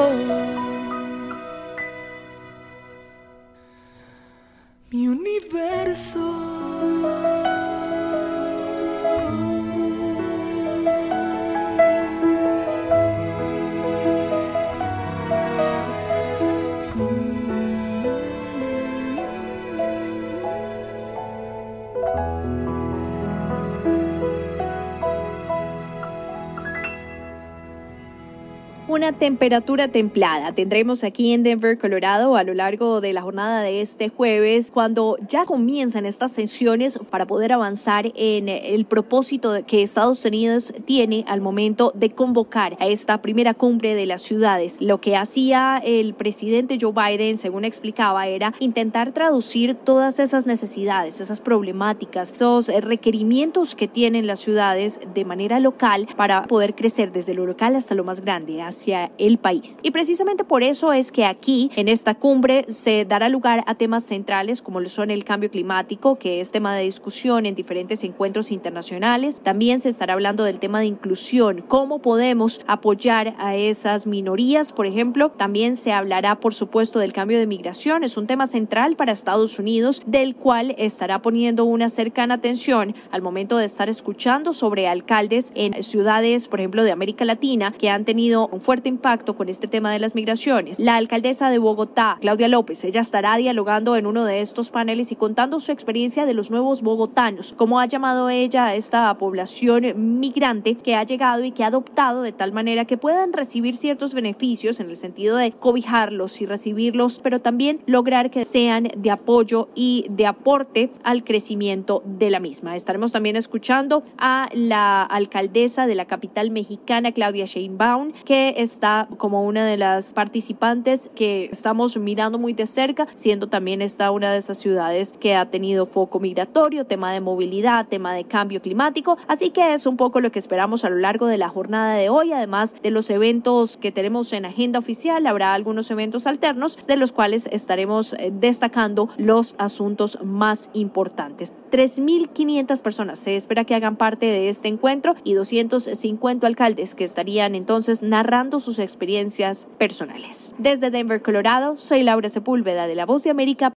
temperatura 29.13 29.87
templada. 29.87 30.53
Tendremos 30.53 31.03
aquí 31.03 31.33
en 31.33 31.43
Denver, 31.43 31.77
Colorado, 31.77 32.35
a 32.35 32.43
lo 32.43 32.53
largo 32.53 33.01
de 33.01 33.13
la 33.13 33.21
jornada 33.21 33.61
de 33.61 33.81
este 33.81 34.09
jueves, 34.09 34.71
cuando 34.71 35.17
ya 35.27 35.45
comienzan 35.45 36.05
estas 36.05 36.31
sesiones 36.31 36.99
para 37.09 37.25
poder 37.25 37.53
avanzar 37.53 38.11
en 38.15 38.49
el 38.49 38.85
propósito 38.85 39.51
que 39.65 39.83
Estados 39.83 40.23
Unidos 40.25 40.73
tiene 40.85 41.25
al 41.27 41.41
momento 41.41 41.91
de 41.95 42.11
convocar 42.11 42.77
a 42.79 42.87
esta 42.87 43.21
primera 43.21 43.53
cumbre 43.53 43.95
de 43.95 44.05
las 44.05 44.21
ciudades. 44.21 44.77
Lo 44.79 45.01
que 45.01 45.15
hacía 45.15 45.81
el 45.83 46.13
presidente 46.13 46.77
Joe 46.79 46.93
Biden, 46.93 47.37
según 47.37 47.65
explicaba, 47.65 48.27
era 48.27 48.53
intentar 48.59 49.11
traducir 49.11 49.75
todas 49.75 50.19
esas 50.19 50.45
necesidades, 50.45 51.19
esas 51.19 51.41
problemáticas, 51.41 52.31
esos 52.31 52.67
requerimientos 52.67 53.75
que 53.75 53.87
tienen 53.87 54.27
las 54.27 54.39
ciudades 54.39 54.99
de 55.13 55.25
manera 55.25 55.59
local 55.59 56.07
para 56.15 56.45
poder 56.47 56.75
crecer 56.75 57.11
desde 57.11 57.33
lo 57.33 57.45
local 57.45 57.75
hasta 57.75 57.95
lo 57.95 58.03
más 58.03 58.21
grande, 58.21 58.61
hacia 58.61 58.94
el 59.17 59.37
país. 59.37 59.77
Y 59.81 59.91
precisamente 59.91 60.43
por 60.43 60.63
eso 60.63 60.93
es 60.93 61.11
que 61.11 61.25
aquí, 61.25 61.69
en 61.75 61.87
esta 61.87 62.15
cumbre, 62.15 62.65
se 62.67 63.05
dará 63.05 63.29
lugar 63.29 63.63
a 63.67 63.75
temas 63.75 64.05
centrales 64.05 64.61
como 64.61 64.79
lo 64.79 64.89
son 64.89 65.11
el 65.11 65.23
cambio 65.23 65.49
climático, 65.51 66.17
que 66.17 66.41
es 66.41 66.51
tema 66.51 66.75
de 66.75 66.83
discusión 66.83 67.45
en 67.45 67.55
diferentes 67.55 68.03
encuentros 68.03 68.51
internacionales. 68.51 69.41
También 69.43 69.79
se 69.79 69.89
estará 69.89 70.13
hablando 70.13 70.43
del 70.43 70.59
tema 70.59 70.79
de 70.79 70.85
inclusión, 70.85 71.63
cómo 71.67 71.99
podemos 71.99 72.61
apoyar 72.67 73.35
a 73.37 73.55
esas 73.55 74.07
minorías, 74.07 74.71
por 74.71 74.85
ejemplo. 74.85 75.31
También 75.31 75.75
se 75.75 75.91
hablará, 75.91 76.39
por 76.39 76.53
supuesto, 76.53 76.99
del 76.99 77.13
cambio 77.13 77.39
de 77.39 77.47
migración. 77.47 78.03
Es 78.03 78.17
un 78.17 78.27
tema 78.27 78.47
central 78.47 78.95
para 78.95 79.11
Estados 79.11 79.59
Unidos, 79.59 80.01
del 80.05 80.35
cual 80.35 80.75
estará 80.77 81.21
poniendo 81.21 81.65
una 81.65 81.89
cercana 81.89 82.35
atención 82.35 82.95
al 83.11 83.21
momento 83.21 83.57
de 83.57 83.65
estar 83.65 83.89
escuchando 83.89 84.53
sobre 84.53 84.87
alcaldes 84.87 85.51
en 85.55 85.81
ciudades, 85.83 86.47
por 86.47 86.59
ejemplo, 86.59 86.83
de 86.83 86.91
América 86.91 87.25
Latina, 87.25 87.71
que 87.71 87.89
han 87.89 88.05
tenido 88.05 88.47
un 88.47 88.61
fuerte 88.61 88.84
impacto 88.89 89.35
con 89.35 89.49
este 89.49 89.67
tema 89.67 89.91
de 89.91 89.99
las 89.99 90.15
migraciones. 90.15 90.79
La 90.79 90.95
alcaldesa 90.95 91.49
de 91.49 91.57
Bogotá, 91.57 92.17
Claudia 92.21 92.47
López, 92.47 92.83
ella 92.83 93.01
estará 93.01 93.35
dialogando 93.37 93.95
en 93.95 94.05
uno 94.05 94.25
de 94.25 94.41
estos 94.41 94.69
paneles 94.69 95.11
y 95.11 95.15
contando 95.15 95.59
su 95.59 95.71
experiencia 95.71 96.25
de 96.25 96.33
los 96.33 96.51
nuevos 96.51 96.81
bogotanos, 96.81 97.53
cómo 97.57 97.79
ha 97.79 97.85
llamado 97.85 98.29
ella 98.29 98.65
a 98.65 98.75
esta 98.75 99.13
población 99.17 100.19
migrante 100.19 100.75
que 100.75 100.95
ha 100.95 101.03
llegado 101.03 101.43
y 101.43 101.51
que 101.51 101.63
ha 101.63 101.67
adoptado 101.67 102.21
de 102.21 102.31
tal 102.31 102.51
manera 102.51 102.85
que 102.85 102.97
puedan 102.97 103.33
recibir 103.33 103.75
ciertos 103.75 104.13
beneficios 104.13 104.79
en 104.79 104.89
el 104.89 104.95
sentido 104.95 105.37
de 105.37 105.51
cobijarlos 105.51 106.41
y 106.41 106.45
recibirlos, 106.45 107.19
pero 107.19 107.39
también 107.39 107.81
lograr 107.85 108.31
que 108.31 108.45
sean 108.45 108.89
de 108.95 109.11
apoyo 109.11 109.69
y 109.75 110.05
de 110.09 110.25
aporte 110.25 110.91
al 111.03 111.23
crecimiento 111.23 112.03
de 112.05 112.29
la 112.29 112.39
misma. 112.39 112.75
Estaremos 112.75 113.11
también 113.11 113.35
escuchando 113.35 114.03
a 114.17 114.49
la 114.53 115.03
alcaldesa 115.03 115.87
de 115.87 115.95
la 115.95 116.05
capital 116.05 116.51
mexicana, 116.51 117.11
Claudia 117.11 117.45
Sheinbaum, 117.45 118.11
que 118.25 118.55
está 118.65 119.07
como 119.17 119.43
una 119.43 119.65
de 119.65 119.77
las 119.77 120.13
participantes 120.13 121.09
que 121.15 121.45
estamos 121.45 121.97
mirando 121.97 122.37
muy 122.37 122.53
de 122.53 122.65
cerca, 122.65 123.07
siendo 123.15 123.47
también 123.47 123.81
esta 123.81 124.11
una 124.11 124.31
de 124.31 124.37
esas 124.37 124.57
ciudades 124.57 125.13
que 125.19 125.35
ha 125.35 125.49
tenido 125.49 125.85
foco 125.85 126.19
migratorio, 126.19 126.85
tema 126.85 127.13
de 127.13 127.21
movilidad, 127.21 127.87
tema 127.87 128.13
de 128.13 128.25
cambio 128.25 128.61
climático. 128.61 129.17
Así 129.27 129.51
que 129.51 129.73
es 129.73 129.85
un 129.85 129.97
poco 129.97 130.19
lo 130.19 130.31
que 130.31 130.39
esperamos 130.39 130.83
a 130.83 130.89
lo 130.89 130.97
largo 130.97 131.27
de 131.27 131.37
la 131.37 131.49
jornada 131.49 131.93
de 131.93 132.09
hoy, 132.09 132.33
además 132.33 132.75
de 132.81 132.91
los 132.91 133.09
eventos 133.09 133.77
que 133.77 133.91
tenemos 133.91 134.33
en 134.33 134.45
agenda 134.45 134.79
oficial, 134.79 135.25
habrá 135.27 135.53
algunos 135.53 135.89
eventos 135.91 136.27
alternos 136.27 136.85
de 136.87 136.97
los 136.97 137.11
cuales 137.11 137.47
estaremos 137.51 138.13
eh, 138.13 138.31
destacando 138.33 139.09
los 139.17 139.55
asuntos 139.57 140.17
más 140.23 140.69
importantes. 140.73 141.53
3.500 141.75 142.81
personas 142.81 143.19
se 143.19 143.35
espera 143.35 143.65
que 143.65 143.75
hagan 143.75 143.97
parte 143.97 144.27
de 144.27 144.47
este 144.47 144.69
encuentro 144.69 145.13
y 145.25 145.33
250 145.33 146.47
alcaldes 146.47 146.95
que 146.95 147.03
estarían 147.03 147.53
entonces 147.53 148.01
narrando 148.01 148.61
sus 148.61 148.79
experiencias 148.79 149.67
personales. 149.77 150.55
Desde 150.57 150.89
Denver, 150.89 151.21
Colorado, 151.21 151.75
soy 151.75 152.03
Laura 152.03 152.29
Sepúlveda 152.29 152.87
de 152.87 152.95
La 152.95 153.05
Voz 153.05 153.23
de 153.23 153.29
América. 153.29 153.73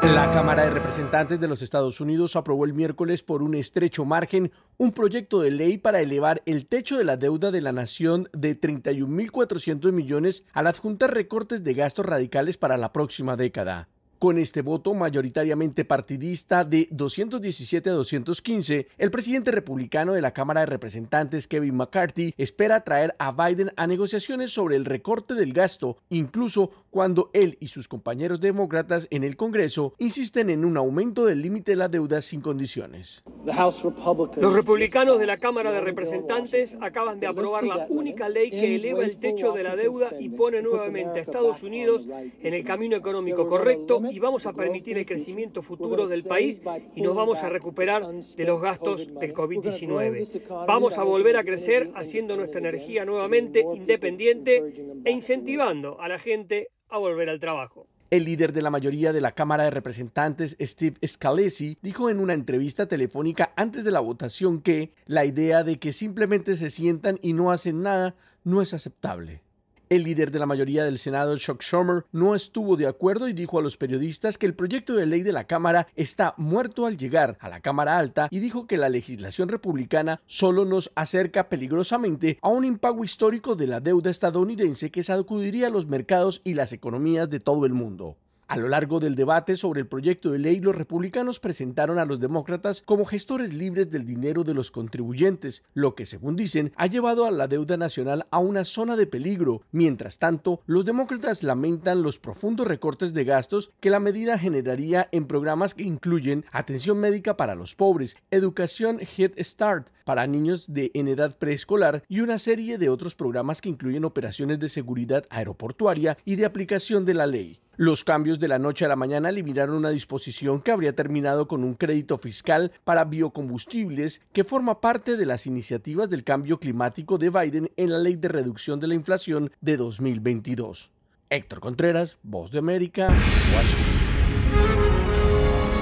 La 0.00 0.30
Cámara 0.30 0.62
de 0.62 0.70
Representantes 0.70 1.40
de 1.40 1.48
los 1.48 1.60
Estados 1.60 2.00
Unidos 2.00 2.36
aprobó 2.36 2.64
el 2.64 2.72
miércoles 2.72 3.24
por 3.24 3.42
un 3.42 3.56
estrecho 3.56 4.04
margen 4.04 4.52
un 4.76 4.92
proyecto 4.92 5.40
de 5.40 5.50
ley 5.50 5.76
para 5.76 6.00
elevar 6.00 6.40
el 6.46 6.66
techo 6.66 6.96
de 6.96 7.04
la 7.04 7.16
deuda 7.16 7.50
de 7.50 7.62
la 7.62 7.72
nación 7.72 8.28
de 8.32 8.58
31.400 8.58 9.90
millones 9.90 10.44
al 10.52 10.68
adjuntar 10.68 11.12
recortes 11.12 11.64
de 11.64 11.74
gastos 11.74 12.06
radicales 12.06 12.56
para 12.56 12.76
la 12.76 12.92
próxima 12.92 13.36
década. 13.36 13.88
Con 14.18 14.36
este 14.36 14.62
voto 14.62 14.94
mayoritariamente 14.94 15.84
partidista 15.84 16.64
de 16.64 16.88
217 16.90 17.88
a 17.88 17.92
215, 17.92 18.88
el 18.98 19.10
presidente 19.12 19.52
republicano 19.52 20.12
de 20.12 20.20
la 20.20 20.32
Cámara 20.32 20.60
de 20.60 20.66
Representantes, 20.66 21.46
Kevin 21.46 21.76
McCarthy, 21.76 22.34
espera 22.36 22.82
traer 22.82 23.14
a 23.20 23.30
Biden 23.30 23.70
a 23.76 23.86
negociaciones 23.86 24.50
sobre 24.50 24.74
el 24.74 24.86
recorte 24.86 25.34
del 25.34 25.52
gasto, 25.52 25.98
incluso 26.08 26.72
cuando 26.90 27.30
él 27.32 27.58
y 27.60 27.68
sus 27.68 27.86
compañeros 27.86 28.40
demócratas 28.40 29.06
en 29.10 29.22
el 29.22 29.36
Congreso 29.36 29.94
insisten 29.98 30.50
en 30.50 30.64
un 30.64 30.76
aumento 30.76 31.24
del 31.24 31.40
límite 31.40 31.72
de 31.72 31.76
la 31.76 31.88
deuda 31.88 32.20
sin 32.20 32.40
condiciones. 32.40 33.22
Los 33.44 34.52
republicanos 34.52 35.20
de 35.20 35.26
la 35.26 35.36
Cámara 35.36 35.70
de 35.70 35.80
Representantes 35.80 36.76
acaban 36.80 37.20
de 37.20 37.28
aprobar 37.28 37.62
la 37.62 37.86
única 37.88 38.28
ley 38.28 38.50
que 38.50 38.74
eleva 38.74 39.04
el 39.04 39.18
techo 39.18 39.52
de 39.52 39.62
la 39.62 39.76
deuda 39.76 40.10
y 40.18 40.28
pone 40.28 40.60
nuevamente 40.60 41.20
a 41.20 41.22
Estados 41.22 41.62
Unidos 41.62 42.08
en 42.42 42.54
el 42.54 42.64
camino 42.64 42.96
económico 42.96 43.46
correcto 43.46 44.02
y 44.10 44.18
vamos 44.18 44.46
a 44.46 44.52
permitir 44.52 44.98
el 44.98 45.06
crecimiento 45.06 45.62
futuro 45.62 46.06
del 46.06 46.24
país 46.24 46.62
y 46.94 47.02
nos 47.02 47.14
vamos 47.14 47.42
a 47.42 47.48
recuperar 47.48 48.06
de 48.06 48.44
los 48.44 48.60
gastos 48.60 49.08
del 49.18 49.32
COVID-19. 49.32 50.66
Vamos 50.66 50.98
a 50.98 51.02
volver 51.02 51.36
a 51.36 51.44
crecer 51.44 51.90
haciendo 51.94 52.36
nuestra 52.36 52.60
energía 52.60 53.04
nuevamente 53.04 53.64
independiente 53.74 54.62
e 55.04 55.10
incentivando 55.10 56.00
a 56.00 56.08
la 56.08 56.18
gente 56.18 56.68
a 56.88 56.98
volver 56.98 57.28
al 57.28 57.40
trabajo. 57.40 57.86
El 58.10 58.24
líder 58.24 58.54
de 58.54 58.62
la 58.62 58.70
mayoría 58.70 59.12
de 59.12 59.20
la 59.20 59.32
Cámara 59.32 59.64
de 59.64 59.70
Representantes, 59.70 60.56
Steve 60.58 60.96
Scalesi, 61.06 61.76
dijo 61.82 62.08
en 62.08 62.20
una 62.20 62.32
entrevista 62.32 62.86
telefónica 62.86 63.52
antes 63.54 63.84
de 63.84 63.90
la 63.90 64.00
votación 64.00 64.62
que 64.62 64.94
la 65.04 65.26
idea 65.26 65.62
de 65.62 65.78
que 65.78 65.92
simplemente 65.92 66.56
se 66.56 66.70
sientan 66.70 67.18
y 67.20 67.34
no 67.34 67.52
hacen 67.52 67.82
nada 67.82 68.16
no 68.44 68.62
es 68.62 68.72
aceptable. 68.72 69.42
El 69.90 70.02
líder 70.02 70.30
de 70.30 70.38
la 70.38 70.44
mayoría 70.44 70.84
del 70.84 70.98
Senado, 70.98 71.38
Chuck 71.38 71.62
Schumer, 71.62 72.04
no 72.12 72.34
estuvo 72.34 72.76
de 72.76 72.86
acuerdo 72.86 73.26
y 73.26 73.32
dijo 73.32 73.58
a 73.58 73.62
los 73.62 73.78
periodistas 73.78 74.36
que 74.36 74.44
el 74.44 74.52
proyecto 74.52 74.94
de 74.94 75.06
ley 75.06 75.22
de 75.22 75.32
la 75.32 75.44
Cámara 75.44 75.86
está 75.96 76.34
muerto 76.36 76.84
al 76.84 76.98
llegar 76.98 77.38
a 77.40 77.48
la 77.48 77.60
Cámara 77.60 77.96
Alta 77.96 78.28
y 78.30 78.40
dijo 78.40 78.66
que 78.66 78.76
la 78.76 78.90
legislación 78.90 79.48
republicana 79.48 80.20
solo 80.26 80.66
nos 80.66 80.92
acerca 80.94 81.48
peligrosamente 81.48 82.38
a 82.42 82.50
un 82.50 82.66
impago 82.66 83.02
histórico 83.02 83.56
de 83.56 83.66
la 83.66 83.80
deuda 83.80 84.10
estadounidense 84.10 84.90
que 84.90 85.02
sacudiría 85.02 85.70
los 85.70 85.86
mercados 85.86 86.42
y 86.44 86.52
las 86.52 86.74
economías 86.74 87.30
de 87.30 87.40
todo 87.40 87.64
el 87.64 87.72
mundo. 87.72 88.18
A 88.48 88.56
lo 88.56 88.66
largo 88.66 88.98
del 88.98 89.14
debate 89.14 89.56
sobre 89.56 89.80
el 89.80 89.86
proyecto 89.86 90.30
de 90.30 90.38
ley, 90.38 90.58
los 90.58 90.74
republicanos 90.74 91.38
presentaron 91.38 91.98
a 91.98 92.06
los 92.06 92.18
demócratas 92.18 92.80
como 92.80 93.04
gestores 93.04 93.52
libres 93.52 93.90
del 93.90 94.06
dinero 94.06 94.42
de 94.42 94.54
los 94.54 94.70
contribuyentes, 94.70 95.64
lo 95.74 95.94
que, 95.94 96.06
según 96.06 96.34
dicen, 96.34 96.72
ha 96.76 96.86
llevado 96.86 97.26
a 97.26 97.30
la 97.30 97.46
deuda 97.46 97.76
nacional 97.76 98.26
a 98.30 98.38
una 98.38 98.64
zona 98.64 98.96
de 98.96 99.06
peligro. 99.06 99.60
Mientras 99.70 100.18
tanto, 100.18 100.62
los 100.64 100.86
demócratas 100.86 101.42
lamentan 101.42 102.02
los 102.02 102.18
profundos 102.18 102.66
recortes 102.66 103.12
de 103.12 103.24
gastos 103.24 103.70
que 103.80 103.90
la 103.90 104.00
medida 104.00 104.38
generaría 104.38 105.10
en 105.12 105.26
programas 105.26 105.74
que 105.74 105.82
incluyen 105.82 106.46
atención 106.50 106.96
médica 106.96 107.36
para 107.36 107.54
los 107.54 107.74
pobres, 107.74 108.16
educación 108.30 108.98
Head 109.00 109.32
Start 109.40 109.88
para 110.06 110.26
niños 110.26 110.72
de 110.72 110.90
en 110.94 111.08
edad 111.08 111.36
preescolar 111.36 112.02
y 112.08 112.20
una 112.20 112.38
serie 112.38 112.78
de 112.78 112.88
otros 112.88 113.14
programas 113.14 113.60
que 113.60 113.68
incluyen 113.68 114.06
operaciones 114.06 114.58
de 114.58 114.70
seguridad 114.70 115.26
aeroportuaria 115.28 116.16
y 116.24 116.36
de 116.36 116.46
aplicación 116.46 117.04
de 117.04 117.12
la 117.12 117.26
ley. 117.26 117.60
Los 117.80 118.02
cambios 118.02 118.40
de 118.40 118.48
la 118.48 118.58
noche 118.58 118.84
a 118.84 118.88
la 118.88 118.96
mañana 118.96 119.28
eliminaron 119.28 119.76
una 119.76 119.90
disposición 119.90 120.60
que 120.60 120.72
habría 120.72 120.96
terminado 120.96 121.46
con 121.46 121.62
un 121.62 121.74
crédito 121.74 122.18
fiscal 122.18 122.72
para 122.82 123.04
biocombustibles 123.04 124.20
que 124.32 124.42
forma 124.42 124.80
parte 124.80 125.16
de 125.16 125.24
las 125.24 125.46
iniciativas 125.46 126.10
del 126.10 126.24
cambio 126.24 126.58
climático 126.58 127.18
de 127.18 127.30
Biden 127.30 127.70
en 127.76 127.92
la 127.92 128.00
Ley 128.00 128.16
de 128.16 128.26
Reducción 128.26 128.80
de 128.80 128.88
la 128.88 128.94
Inflación 128.94 129.52
de 129.60 129.76
2022. 129.76 130.90
Héctor 131.30 131.60
Contreras, 131.60 132.18
Voz 132.24 132.50
de 132.50 132.58
América, 132.58 133.16
Washington. 133.54 133.84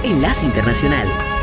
Enlace 0.04 0.44
Internacional. 0.44 1.35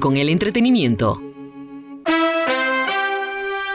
Con 0.00 0.16
el 0.16 0.28
Entretenimiento. 0.28 1.20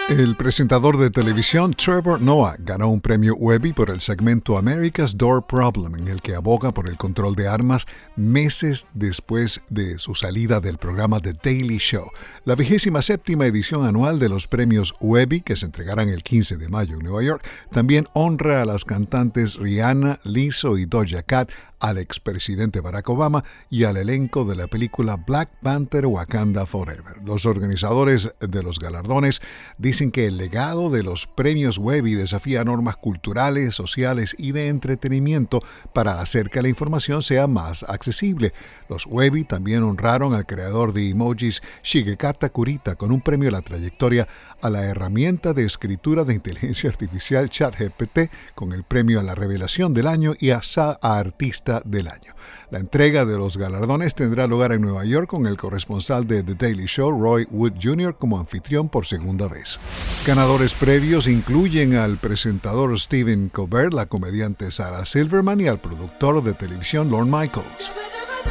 El 0.10 0.38
presentador 0.38 0.98
de 0.98 1.10
televisión 1.10 1.74
Trevor 1.74 2.22
Noah 2.22 2.56
ganó 2.60 2.88
un 2.88 3.02
premio 3.02 3.36
Webby 3.36 3.74
por 3.74 3.90
el 3.90 4.00
segmento 4.00 4.58
America's 4.58 5.18
Door 5.18 5.46
Problem, 5.48 5.96
en 5.96 6.08
el 6.08 6.22
que 6.22 6.34
aboga 6.34 6.74
por 6.74 6.88
el 6.88 6.96
control 6.96 7.36
de 7.36 7.50
armas 7.50 7.86
meses 8.16 8.88
después 8.94 9.62
de 9.70 10.00
su 10.00 10.16
salida 10.16 10.62
del 10.62 10.78
programa 10.78 11.20
The 11.20 11.34
Daily 11.34 11.78
Show, 11.78 12.10
la 12.46 12.56
vigésima 12.56 13.02
séptima 13.02 13.48
edición 13.48 13.86
anual 13.86 14.18
de 14.18 14.30
los 14.30 14.48
premios 14.48 14.96
Webby, 15.02 15.42
que 15.42 15.58
se 15.58 15.66
entregarán 15.66 16.08
el 16.08 16.24
15 16.24 16.56
de 16.56 16.70
mayo 16.70 16.96
en 16.96 17.04
Nueva 17.04 17.22
York. 17.22 17.46
También 17.72 18.08
honra 18.14 18.62
a 18.62 18.66
las 18.66 18.86
cantantes 18.86 19.58
Rihanna, 19.58 20.20
Lizzo 20.24 20.78
y 20.78 20.86
Doja 20.86 21.22
Cat 21.22 21.52
al 21.80 21.98
expresidente 21.98 22.82
Barack 22.82 23.10
Obama 23.10 23.44
y 23.70 23.84
al 23.84 23.98
elenco 23.98 24.46
de 24.46 24.56
la 24.56 24.68
película 24.68 25.16
Black 25.16 25.50
Panther 25.62 26.06
Wakanda 26.06 26.66
Forever. 26.66 27.22
Los 27.24 27.46
organizadores 27.46 28.34
de 28.40 28.64
los 28.64 28.80
galardones 28.80 29.42
dicen 29.78 30.12
que 30.12 30.26
el 30.26 30.38
legado 30.38 30.90
de 30.90 31.04
los 31.04 31.28
premios 31.28 31.78
Webby 31.78 32.14
desafía 32.14 32.64
normas 32.64 32.98
culturales, 32.98 33.76
sociales 33.76 34.36
y 34.38 34.52
de 34.52 34.70
entretenimiento 34.70 35.62
para 35.94 36.22
hacer 36.22 36.50
que 36.50 36.62
la 36.62 36.70
información 36.70 37.22
sea 37.22 37.48
más 37.48 37.84
accesible. 37.84 38.54
Los 38.90 39.06
Webby 39.06 39.44
también 39.44 39.84
honraron 39.84 40.34
al 40.34 40.46
creador 40.46 40.94
de 40.94 41.10
emojis 41.10 41.62
Shigekata 41.84 42.50
Kurita 42.50 42.96
con 42.96 43.12
un 43.12 43.22
premio 43.22 43.50
a 43.50 43.52
la 43.52 43.62
trayectoria 43.62 44.28
a 44.62 44.70
la 44.70 44.86
herramienta 44.86 45.54
de 45.54 45.66
escritura 45.66 46.24
de 46.24 46.34
inteligencia 46.34 46.90
artificial 46.90 47.50
ChatGPT 47.50 48.32
con 48.56 48.74
el 48.74 48.84
premio 48.84 49.20
a 49.20 49.24
la 49.24 49.36
revelación 49.36 49.94
del 49.94 50.08
año 50.08 50.34
y 50.40 50.50
a, 50.52 50.62
a 51.02 51.20
artista 51.20 51.67
del 51.86 52.08
año. 52.08 52.34
La 52.70 52.80
entrega 52.80 53.26
de 53.26 53.38
los 53.38 53.58
galardones 53.58 54.16
tendrá 54.16 54.48
lugar 54.48 54.72
en 54.72 54.82
Nueva 54.82 55.06
York 55.06 55.28
con 55.30 55.46
el 55.46 55.58
corresponsal 55.58 56.28
de 56.28 56.44
The 56.44 56.56
Daily 56.56 56.86
Show, 56.86 57.12
Roy 57.12 57.48
Wood 57.52 57.74
Jr., 57.82 58.18
como 58.18 58.40
anfitrión 58.40 58.90
por 58.90 59.06
segunda 59.06 59.48
vez. 59.48 59.80
Ganadores 60.26 60.74
previos 60.74 61.28
incluyen 61.28 61.96
al 61.96 62.18
presentador 62.18 62.98
Stephen 63.00 63.50
Colbert, 63.50 63.94
la 63.94 64.06
comediante 64.06 64.72
Sarah 64.72 65.06
Silverman 65.06 65.62
y 65.62 65.68
al 65.68 65.80
productor 65.80 66.44
de 66.44 66.54
televisión 66.54 67.10
Lorne 67.10 67.32
Michaels. 67.32 67.92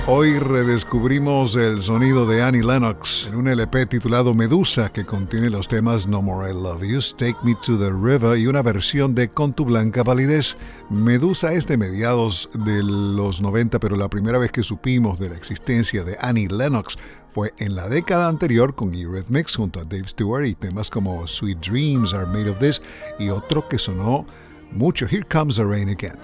Hoy 0.09 0.39
redescubrimos 0.39 1.57
el 1.57 1.83
sonido 1.83 2.27
de 2.27 2.43
Annie 2.43 2.63
Lennox 2.63 3.27
en 3.27 3.35
un 3.35 3.49
LP 3.49 3.87
titulado 3.87 4.35
Medusa 4.35 4.93
que 4.93 5.05
contiene 5.05 5.51
los 5.51 5.67
temas 5.67 6.07
No 6.07 6.23
More 6.23 6.51
I 6.51 6.53
Love 6.53 6.83
You, 6.83 7.01
Take 7.17 7.39
Me 7.43 7.57
to 7.57 7.77
the 7.77 7.91
River 7.91 8.39
y 8.39 8.47
una 8.47 8.63
versión 8.63 9.15
de 9.15 9.31
Con 9.31 9.53
tu 9.53 9.65
blanca 9.65 10.05
validez. 10.05 10.57
Medusa 10.91 11.55
es 11.55 11.67
de 11.67 11.77
mediados 11.77 12.49
de 12.65 12.83
los 12.83 13.41
90, 13.41 13.81
pero 13.81 13.97
la 13.97 14.09
primera 14.09 14.39
vez 14.39 14.53
que 14.53 14.63
supimos 14.63 15.19
de 15.19 15.31
la 15.31 15.37
existencia 15.37 16.05
de 16.05 16.17
Annie 16.21 16.49
Lennox 16.49 16.97
fue 17.37 17.53
en 17.59 17.75
la 17.75 17.89
década 17.89 18.29
anterior 18.29 18.75
con 18.75 18.95
Eurythmics 18.95 19.57
junto 19.57 19.81
a 19.81 19.85
Dave 19.85 20.09
Stewart 20.09 20.47
y 20.47 20.55
temas 20.55 20.89
como 20.89 21.27
Sweet 21.27 21.59
Dreams 21.59 22.15
Are 22.15 22.27
Made 22.27 22.49
of 22.49 22.59
This 22.61 22.81
y 23.19 23.29
otro 23.29 23.69
que 23.69 23.79
sonó 23.79 24.25
mucho 24.73 25.07
Here 25.07 25.27
Comes 25.29 25.57
the 25.57 25.65
Rain 25.65 25.89
Again. 25.89 26.17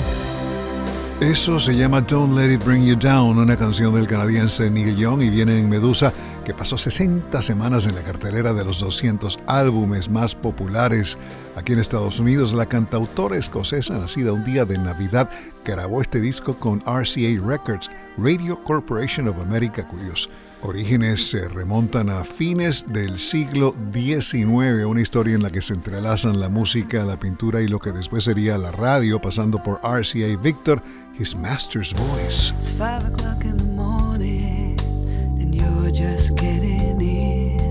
Eso 1.23 1.61
se 1.61 1.77
llama 1.77 2.01
Don't 2.01 2.37
Let 2.37 2.53
It 2.53 2.65
Bring 2.65 2.85
You 2.85 2.97
Down, 2.97 3.39
una 3.39 3.57
canción 3.57 3.95
del 3.95 4.09
canadiense 4.09 4.69
Neil 4.69 4.97
Young 4.97 5.23
y 5.23 5.31
viene 5.31 5.57
en 5.57 5.69
Medusa, 5.69 6.13
que 6.45 6.53
pasó 6.53 6.77
60 6.77 7.41
semanas 7.43 7.87
en 7.87 7.95
la 7.95 8.03
cartelera 8.03 8.53
de 8.53 8.65
los 8.65 8.81
200 8.81 9.39
álbumes 9.47 10.11
más 10.11 10.35
populares 10.35 11.17
aquí 11.55 11.75
en 11.75 11.79
Estados 11.79 12.19
Unidos. 12.19 12.53
La 12.55 12.67
cantautora 12.67 13.37
escocesa, 13.37 13.97
nacida 13.99 14.33
un 14.33 14.45
día 14.45 14.65
de 14.65 14.79
Navidad, 14.79 15.31
grabó 15.65 16.03
este 16.03 16.21
disco 16.21 16.57
con 16.57 16.81
RCA 16.81 17.41
Records, 17.41 17.89
Radio 18.19 18.61
Corporation 18.65 19.29
of 19.29 19.39
America, 19.41 19.87
cuyos 19.87 20.29
orígenes 20.63 21.29
se 21.29 21.49
remontan 21.49 22.09
a 22.09 22.25
fines 22.25 22.85
del 22.89 23.19
siglo 23.19 23.75
XIX, 23.93 24.87
una 24.87 25.01
historia 25.01 25.35
en 25.35 25.43
la 25.43 25.51
que 25.51 25.63
se 25.63 25.75
entrelazan 25.75 26.41
la 26.41 26.49
música, 26.49 27.05
la 27.05 27.19
pintura 27.19 27.61
y 27.61 27.69
lo 27.69 27.79
que 27.79 27.93
después 27.93 28.25
sería 28.25 28.59
la 28.59 28.71
radio, 28.73 29.21
pasando 29.21 29.63
por 29.63 29.81
RCA 29.83 30.37
Victor, 30.41 30.83
His 31.19 31.37
Master's 31.37 31.95
Voice. 31.95 32.55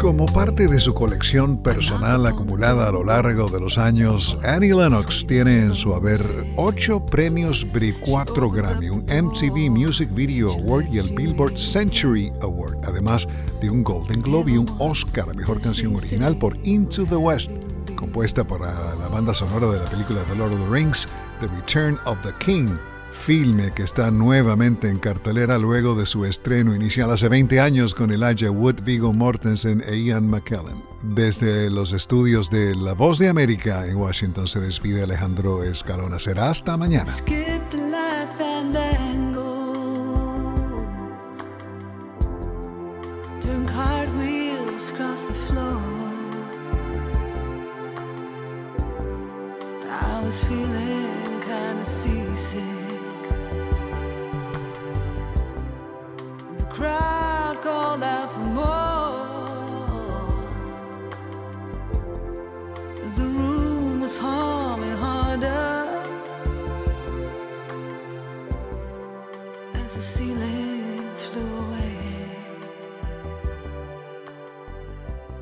Como 0.02 0.26
parte 0.26 0.68
de 0.68 0.80
su 0.80 0.96
colección 0.96 1.62
personal 1.62 2.26
acumulada 2.26 2.88
a 2.88 2.92
lo 2.92 3.04
largo 3.04 3.50
de 3.50 3.60
los 3.60 3.78
años, 3.78 4.36
Annie 4.44 4.74
Lennox 4.74 5.28
tiene 5.28 5.62
en 5.62 5.76
su 5.76 5.94
haber 5.94 6.20
ocho 6.56 7.06
premios 7.06 7.72
Brit, 7.72 7.98
4 8.00 8.50
Grammy, 8.50 8.90
un 8.90 9.02
MTV 9.04 9.70
Music 9.70 10.10
Video 10.12 10.54
Award 10.54 10.88
y 10.92 10.98
el 10.98 11.16
Billboard 11.16 11.56
Century 11.56 12.32
Award, 12.42 12.80
además 12.84 13.28
de 13.62 13.70
un 13.70 13.84
Golden 13.84 14.24
Globe 14.24 14.54
y 14.54 14.58
un 14.58 14.76
Oscar 14.80 15.30
a 15.30 15.34
Mejor 15.36 15.62
Canción 15.62 15.96
Original 15.96 16.36
por 16.36 16.58
Into 16.64 17.06
the 17.06 17.16
West, 17.16 17.52
compuesta 17.96 18.44
por 18.44 18.62
la 18.62 19.08
banda 19.08 19.36
sonora 19.36 19.68
de 19.68 19.78
la 19.84 19.86
película 19.86 20.24
The 20.24 20.36
Lord 20.36 20.54
of 20.54 20.60
the 20.62 20.72
Rings, 20.72 21.08
The 21.42 21.48
Return 21.48 22.00
of 22.06 22.18
the 22.24 22.34
King 22.44 22.76
filme 23.12 23.72
que 23.74 23.84
está 23.84 24.10
nuevamente 24.12 24.90
en 24.90 24.98
cartelera 24.98 25.58
luego 25.58 25.96
de 25.96 26.06
su 26.06 26.26
estreno 26.26 26.74
inicial 26.74 27.12
hace 27.12 27.30
20 27.30 27.60
años 27.60 27.94
con 27.94 28.12
Elijah 28.12 28.50
Wood, 28.50 28.82
Vigo 28.84 29.14
Mortensen 29.14 29.84
e 29.88 29.98
Ian 29.98 30.28
McKellen. 30.28 30.82
Desde 31.04 31.70
los 31.70 31.94
estudios 31.94 32.50
de 32.50 32.76
La 32.76 32.94
Voz 32.94 33.18
de 33.20 33.30
América 33.30 33.88
en 33.88 33.98
Washington 33.98 34.48
se 34.48 34.60
despide 34.60 35.04
Alejandro 35.04 35.64
Escalona. 35.64 36.20
Será 36.20 36.50
hasta 36.50 36.78
mañana. 36.78 37.12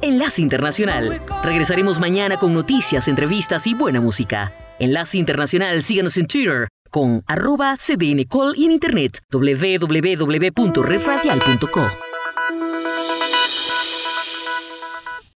Enlace 0.01 0.41
Internacional. 0.41 1.21
Regresaremos 1.43 1.99
mañana 1.99 2.37
con 2.37 2.53
noticias, 2.53 3.07
entrevistas 3.07 3.67
y 3.67 3.73
buena 3.73 4.01
música. 4.01 4.53
Enlace 4.79 5.17
Internacional, 5.17 5.83
síganos 5.83 6.17
en 6.17 6.27
Twitter 6.27 6.69
con 6.89 7.23
arroba 7.27 7.77
cdncall 7.77 8.55
y 8.57 8.65
en 8.65 8.71
internet 8.71 9.19
www.redradial.co. 9.31 12.08